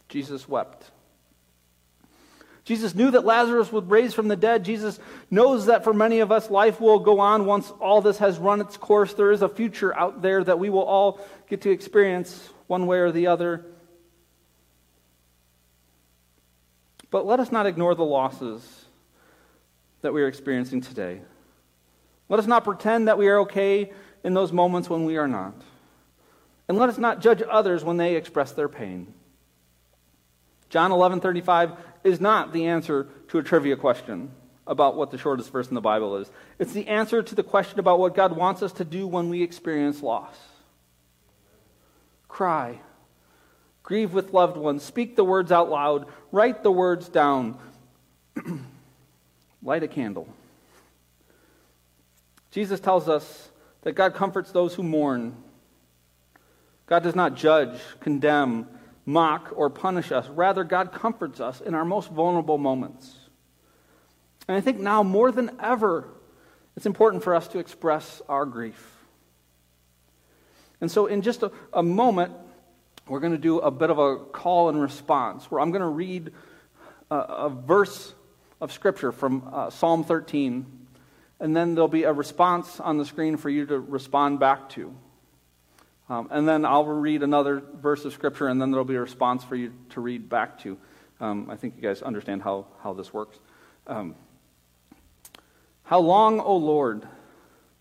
Jesus 0.08 0.48
wept. 0.48 0.90
Jesus 2.64 2.94
knew 2.94 3.10
that 3.10 3.24
Lazarus 3.24 3.72
would 3.72 3.90
raise 3.90 4.14
from 4.14 4.28
the 4.28 4.36
dead. 4.36 4.64
Jesus 4.64 5.00
knows 5.30 5.66
that 5.66 5.82
for 5.82 5.92
many 5.92 6.20
of 6.20 6.30
us, 6.30 6.48
life 6.48 6.80
will 6.80 7.00
go 7.00 7.18
on 7.18 7.44
once 7.44 7.70
all 7.80 8.00
this 8.00 8.18
has 8.18 8.38
run 8.38 8.60
its 8.60 8.76
course. 8.76 9.14
There 9.14 9.32
is 9.32 9.42
a 9.42 9.48
future 9.48 9.96
out 9.96 10.22
there 10.22 10.44
that 10.44 10.60
we 10.60 10.70
will 10.70 10.84
all 10.84 11.20
get 11.48 11.62
to 11.62 11.70
experience 11.70 12.48
one 12.68 12.86
way 12.86 12.98
or 12.98 13.10
the 13.10 13.26
other. 13.26 13.66
But 17.10 17.26
let 17.26 17.40
us 17.40 17.50
not 17.50 17.66
ignore 17.66 17.94
the 17.94 18.04
losses 18.04 18.84
that 20.02 20.12
we 20.12 20.22
are 20.22 20.28
experiencing 20.28 20.80
today. 20.80 21.20
Let 22.28 22.38
us 22.38 22.46
not 22.46 22.64
pretend 22.64 23.08
that 23.08 23.18
we 23.18 23.28
are 23.28 23.40
okay 23.40 23.92
in 24.22 24.34
those 24.34 24.52
moments 24.52 24.88
when 24.88 25.04
we 25.04 25.16
are 25.16 25.28
not. 25.28 25.54
And 26.68 26.78
let 26.78 26.88
us 26.88 26.96
not 26.96 27.20
judge 27.20 27.42
others 27.42 27.84
when 27.84 27.96
they 27.96 28.14
express 28.14 28.52
their 28.52 28.68
pain. 28.68 29.12
John 30.70 30.90
11:35 30.90 31.76
is 32.04 32.20
not 32.20 32.52
the 32.52 32.66
answer 32.66 33.08
to 33.28 33.38
a 33.38 33.42
trivia 33.42 33.76
question 33.76 34.30
about 34.66 34.96
what 34.96 35.10
the 35.10 35.18
shortest 35.18 35.50
verse 35.50 35.68
in 35.68 35.74
the 35.74 35.80
Bible 35.80 36.16
is. 36.16 36.30
It's 36.58 36.72
the 36.72 36.88
answer 36.88 37.22
to 37.22 37.34
the 37.34 37.42
question 37.42 37.80
about 37.80 37.98
what 37.98 38.14
God 38.14 38.36
wants 38.36 38.62
us 38.62 38.72
to 38.74 38.84
do 38.84 39.06
when 39.06 39.28
we 39.28 39.42
experience 39.42 40.02
loss. 40.02 40.36
Cry 42.28 42.78
Grieve 43.82 44.14
with 44.14 44.32
loved 44.32 44.56
ones. 44.56 44.82
Speak 44.82 45.16
the 45.16 45.24
words 45.24 45.50
out 45.50 45.68
loud. 45.68 46.06
Write 46.30 46.62
the 46.62 46.70
words 46.70 47.08
down. 47.08 47.58
Light 49.62 49.82
a 49.82 49.88
candle. 49.88 50.28
Jesus 52.50 52.80
tells 52.80 53.08
us 53.08 53.48
that 53.82 53.92
God 53.92 54.14
comforts 54.14 54.52
those 54.52 54.74
who 54.74 54.82
mourn. 54.82 55.34
God 56.86 57.02
does 57.02 57.14
not 57.14 57.34
judge, 57.36 57.80
condemn, 58.00 58.68
mock, 59.04 59.52
or 59.56 59.68
punish 59.68 60.12
us. 60.12 60.28
Rather, 60.28 60.64
God 60.64 60.92
comforts 60.92 61.40
us 61.40 61.60
in 61.60 61.74
our 61.74 61.84
most 61.84 62.10
vulnerable 62.10 62.58
moments. 62.58 63.16
And 64.48 64.56
I 64.56 64.60
think 64.60 64.78
now 64.78 65.02
more 65.02 65.30
than 65.30 65.56
ever, 65.60 66.08
it's 66.76 66.86
important 66.86 67.22
for 67.22 67.34
us 67.34 67.48
to 67.48 67.58
express 67.58 68.22
our 68.28 68.46
grief. 68.46 68.88
And 70.80 70.90
so, 70.90 71.06
in 71.06 71.22
just 71.22 71.42
a, 71.42 71.52
a 71.72 71.82
moment, 71.82 72.32
we're 73.08 73.20
going 73.20 73.32
to 73.32 73.38
do 73.38 73.58
a 73.58 73.70
bit 73.70 73.90
of 73.90 73.98
a 73.98 74.18
call 74.18 74.68
and 74.68 74.80
response 74.80 75.50
where 75.50 75.60
I'm 75.60 75.70
going 75.70 75.82
to 75.82 75.86
read 75.88 76.32
a, 77.10 77.16
a 77.16 77.50
verse 77.50 78.14
of 78.60 78.72
Scripture 78.72 79.12
from 79.12 79.48
uh, 79.52 79.70
Psalm 79.70 80.04
13, 80.04 80.66
and 81.40 81.56
then 81.56 81.74
there'll 81.74 81.88
be 81.88 82.04
a 82.04 82.12
response 82.12 82.80
on 82.80 82.98
the 82.98 83.04
screen 83.04 83.36
for 83.36 83.50
you 83.50 83.66
to 83.66 83.78
respond 83.78 84.40
back 84.40 84.68
to. 84.70 84.94
Um, 86.08 86.28
and 86.30 86.46
then 86.46 86.64
I'll 86.64 86.84
read 86.84 87.22
another 87.22 87.62
verse 87.80 88.04
of 88.04 88.12
Scripture, 88.12 88.48
and 88.48 88.60
then 88.60 88.70
there'll 88.70 88.84
be 88.84 88.96
a 88.96 89.00
response 89.00 89.44
for 89.44 89.56
you 89.56 89.72
to 89.90 90.00
read 90.00 90.28
back 90.28 90.58
to. 90.60 90.76
Um, 91.20 91.48
I 91.48 91.56
think 91.56 91.76
you 91.76 91.82
guys 91.82 92.02
understand 92.02 92.42
how, 92.42 92.66
how 92.82 92.92
this 92.92 93.12
works. 93.12 93.38
Um, 93.86 94.16
how 95.84 96.00
long, 96.00 96.40
O 96.40 96.56
Lord, 96.56 97.06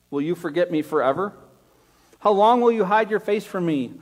will 0.10 0.22
you 0.22 0.36
forget 0.36 0.72
me 0.72 0.82
forever? 0.82 1.34
How 2.20 2.32
long 2.32 2.62
will 2.62 2.72
you 2.72 2.86
hide 2.86 3.10
your 3.10 3.20
face 3.20 3.46
from 3.46 3.66
me? 3.66 3.94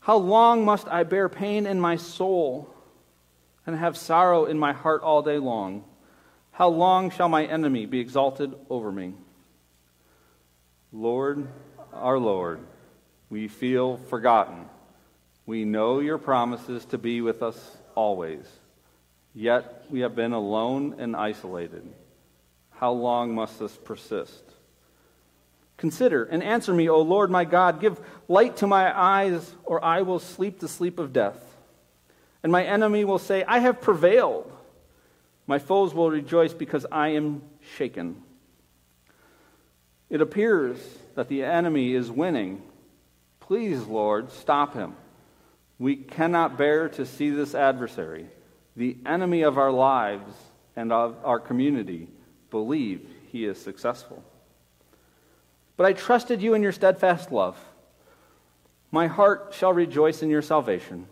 How 0.00 0.16
long 0.16 0.64
must 0.64 0.88
I 0.88 1.04
bear 1.04 1.28
pain 1.28 1.66
in 1.66 1.80
my 1.80 1.96
soul 1.96 2.68
and 3.66 3.76
have 3.76 3.96
sorrow 3.96 4.44
in 4.44 4.58
my 4.58 4.72
heart 4.72 5.02
all 5.02 5.22
day 5.22 5.38
long? 5.38 5.84
How 6.50 6.68
long 6.68 7.10
shall 7.10 7.28
my 7.28 7.46
enemy 7.46 7.86
be 7.86 8.00
exalted 8.00 8.54
over 8.68 8.92
me? 8.92 9.14
Lord, 10.92 11.48
our 11.94 12.18
Lord, 12.18 12.60
we 13.32 13.48
feel 13.48 13.96
forgotten. 14.10 14.66
We 15.46 15.64
know 15.64 16.00
your 16.00 16.18
promises 16.18 16.84
to 16.86 16.98
be 16.98 17.22
with 17.22 17.42
us 17.42 17.58
always. 17.94 18.44
Yet 19.34 19.86
we 19.88 20.00
have 20.00 20.14
been 20.14 20.34
alone 20.34 20.96
and 20.98 21.16
isolated. 21.16 21.82
How 22.72 22.92
long 22.92 23.34
must 23.34 23.58
this 23.58 23.74
persist? 23.74 24.44
Consider 25.78 26.24
and 26.24 26.42
answer 26.42 26.74
me, 26.74 26.90
O 26.90 27.00
Lord 27.00 27.30
my 27.30 27.46
God. 27.46 27.80
Give 27.80 27.98
light 28.28 28.58
to 28.58 28.66
my 28.66 28.94
eyes, 28.94 29.54
or 29.64 29.82
I 29.82 30.02
will 30.02 30.18
sleep 30.18 30.60
the 30.60 30.68
sleep 30.68 30.98
of 30.98 31.14
death. 31.14 31.42
And 32.42 32.52
my 32.52 32.64
enemy 32.64 33.06
will 33.06 33.18
say, 33.18 33.44
I 33.44 33.60
have 33.60 33.80
prevailed. 33.80 34.52
My 35.46 35.58
foes 35.58 35.94
will 35.94 36.10
rejoice 36.10 36.52
because 36.52 36.84
I 36.92 37.08
am 37.08 37.40
shaken. 37.78 38.22
It 40.10 40.20
appears 40.20 40.76
that 41.14 41.28
the 41.28 41.44
enemy 41.44 41.94
is 41.94 42.10
winning. 42.10 42.62
Please, 43.52 43.84
Lord, 43.84 44.32
stop 44.32 44.72
him. 44.72 44.94
We 45.78 45.94
cannot 45.94 46.56
bear 46.56 46.88
to 46.88 47.04
see 47.04 47.28
this 47.28 47.54
adversary, 47.54 48.28
the 48.76 48.96
enemy 49.04 49.42
of 49.42 49.58
our 49.58 49.70
lives 49.70 50.32
and 50.74 50.90
of 50.90 51.18
our 51.22 51.38
community, 51.38 52.08
believe 52.50 53.06
he 53.30 53.44
is 53.44 53.60
successful. 53.60 54.24
But 55.76 55.84
I 55.84 55.92
trusted 55.92 56.40
you 56.40 56.54
in 56.54 56.62
your 56.62 56.72
steadfast 56.72 57.30
love. 57.30 57.58
My 58.90 59.06
heart 59.06 59.52
shall 59.54 59.74
rejoice 59.74 60.22
in 60.22 60.30
your 60.30 60.40
salvation. 60.40 61.06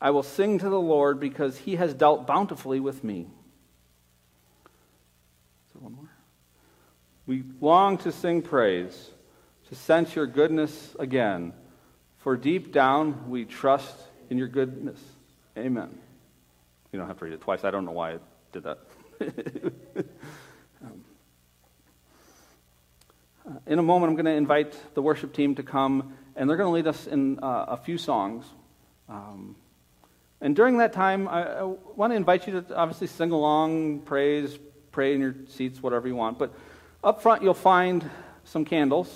I 0.00 0.10
will 0.10 0.22
sing 0.22 0.60
to 0.60 0.68
the 0.68 0.80
Lord 0.80 1.18
because 1.18 1.58
he 1.58 1.74
has 1.74 1.94
dealt 1.94 2.28
bountifully 2.28 2.78
with 2.78 3.02
me. 3.02 3.22
Is 3.22 3.26
there 5.74 5.82
one 5.82 5.94
more. 5.94 6.12
We 7.26 7.42
long 7.60 7.98
to 7.98 8.12
sing 8.12 8.40
praise, 8.40 9.10
to 9.70 9.74
sense 9.74 10.14
your 10.14 10.26
goodness 10.26 10.94
again, 10.98 11.52
for 12.18 12.36
deep 12.36 12.72
down 12.72 13.30
we 13.30 13.44
trust 13.44 13.94
in 14.28 14.36
your 14.36 14.48
goodness. 14.48 15.00
Amen. 15.56 15.98
You 16.92 16.98
don't 16.98 17.08
have 17.08 17.18
to 17.18 17.24
read 17.24 17.34
it 17.34 17.40
twice. 17.40 17.64
I 17.64 17.70
don't 17.70 17.84
know 17.84 17.92
why 17.92 18.12
I 18.12 18.18
did 18.52 18.64
that. 18.64 18.78
um, 20.84 21.04
in 23.66 23.78
a 23.78 23.82
moment, 23.82 24.10
I'm 24.10 24.16
going 24.16 24.26
to 24.26 24.32
invite 24.32 24.76
the 24.94 25.02
worship 25.02 25.32
team 25.32 25.54
to 25.54 25.62
come, 25.62 26.14
and 26.36 26.50
they're 26.50 26.56
going 26.56 26.68
to 26.68 26.74
lead 26.74 26.86
us 26.86 27.06
in 27.06 27.38
uh, 27.42 27.66
a 27.68 27.76
few 27.76 27.96
songs. 27.96 28.44
Um, 29.08 29.56
And 30.40 30.56
during 30.56 30.78
that 30.78 30.92
time, 30.92 31.28
I, 31.28 31.60
I 31.60 31.62
want 31.96 32.12
to 32.12 32.16
invite 32.16 32.46
you 32.46 32.60
to 32.60 32.74
obviously 32.74 33.08
sing 33.08 33.30
along, 33.30 34.00
praise, 34.00 34.58
pray 34.90 35.14
in 35.14 35.20
your 35.20 35.34
seats, 35.48 35.82
whatever 35.82 36.08
you 36.08 36.16
want. 36.16 36.38
But 36.38 36.54
up 37.04 37.22
front, 37.22 37.42
you'll 37.42 37.54
find 37.54 38.08
some 38.44 38.64
candles. 38.64 39.08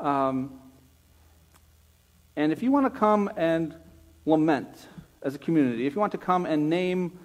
Um, 0.00 0.60
and 2.36 2.52
if 2.52 2.62
you 2.62 2.70
want 2.70 2.92
to 2.92 2.98
come 2.98 3.30
and 3.36 3.74
lament 4.26 4.88
as 5.22 5.34
a 5.34 5.38
community, 5.38 5.86
if 5.86 5.94
you 5.94 6.00
want 6.00 6.12
to 6.12 6.18
come 6.18 6.46
and 6.46 6.68
name 6.68 7.18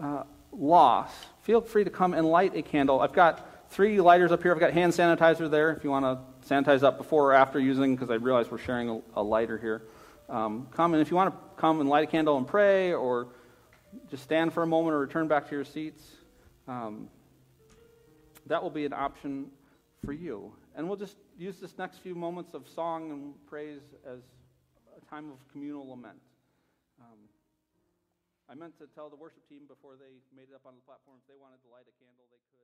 uh, 0.00 0.22
loss, 0.52 1.10
feel 1.42 1.60
free 1.60 1.84
to 1.84 1.90
come 1.90 2.14
and 2.14 2.26
light 2.26 2.56
a 2.56 2.62
candle. 2.62 3.00
I've 3.00 3.12
got 3.12 3.70
three 3.70 4.00
lighters 4.00 4.32
up 4.32 4.42
here. 4.42 4.52
I've 4.52 4.60
got 4.60 4.72
hand 4.72 4.92
sanitizer 4.92 5.50
there 5.50 5.72
if 5.72 5.82
you 5.82 5.90
want 5.90 6.04
to 6.04 6.48
sanitize 6.48 6.82
up 6.82 6.98
before 6.98 7.30
or 7.30 7.32
after 7.32 7.58
using, 7.58 7.96
because 7.96 8.10
I 8.10 8.14
realize 8.14 8.50
we're 8.50 8.58
sharing 8.58 8.88
a, 8.88 9.00
a 9.16 9.22
lighter 9.22 9.58
here. 9.58 9.82
Um, 10.28 10.68
come, 10.70 10.94
and 10.94 11.02
if 11.02 11.10
you 11.10 11.16
want 11.16 11.34
to 11.34 11.60
come 11.60 11.80
and 11.80 11.88
light 11.88 12.04
a 12.04 12.06
candle 12.06 12.36
and 12.36 12.46
pray, 12.46 12.92
or 12.92 13.28
just 14.10 14.22
stand 14.22 14.52
for 14.52 14.62
a 14.62 14.66
moment 14.66 14.94
or 14.94 15.00
return 15.00 15.26
back 15.26 15.48
to 15.48 15.54
your 15.54 15.64
seats, 15.64 16.02
um, 16.68 17.08
that 18.46 18.62
will 18.62 18.70
be 18.70 18.84
an 18.84 18.92
option 18.92 19.50
for 20.04 20.12
you. 20.12 20.52
And 20.74 20.88
we'll 20.88 20.96
just 20.96 21.16
use 21.36 21.60
this 21.60 21.76
next 21.76 21.98
few 21.98 22.14
moments 22.14 22.54
of 22.54 22.68
song 22.68 23.10
and 23.10 23.34
praise 23.46 23.82
as 24.06 24.20
a 24.96 25.04
time 25.10 25.28
of 25.30 25.36
communal 25.52 25.88
lament. 25.88 26.20
Um, 27.00 27.28
I 28.48 28.54
meant 28.54 28.78
to 28.78 28.86
tell 28.94 29.10
the 29.10 29.16
worship 29.16 29.46
team 29.48 29.68
before 29.68 30.00
they 30.00 30.24
made 30.34 30.48
it 30.48 30.54
up 30.54 30.64
on 30.64 30.72
the 30.74 30.84
platform 30.88 31.20
if 31.20 31.28
they 31.28 31.36
wanted 31.36 31.60
to 31.64 31.68
light 31.68 31.84
a 31.84 31.94
candle, 32.00 32.24
they 32.32 32.40
could. 32.52 32.61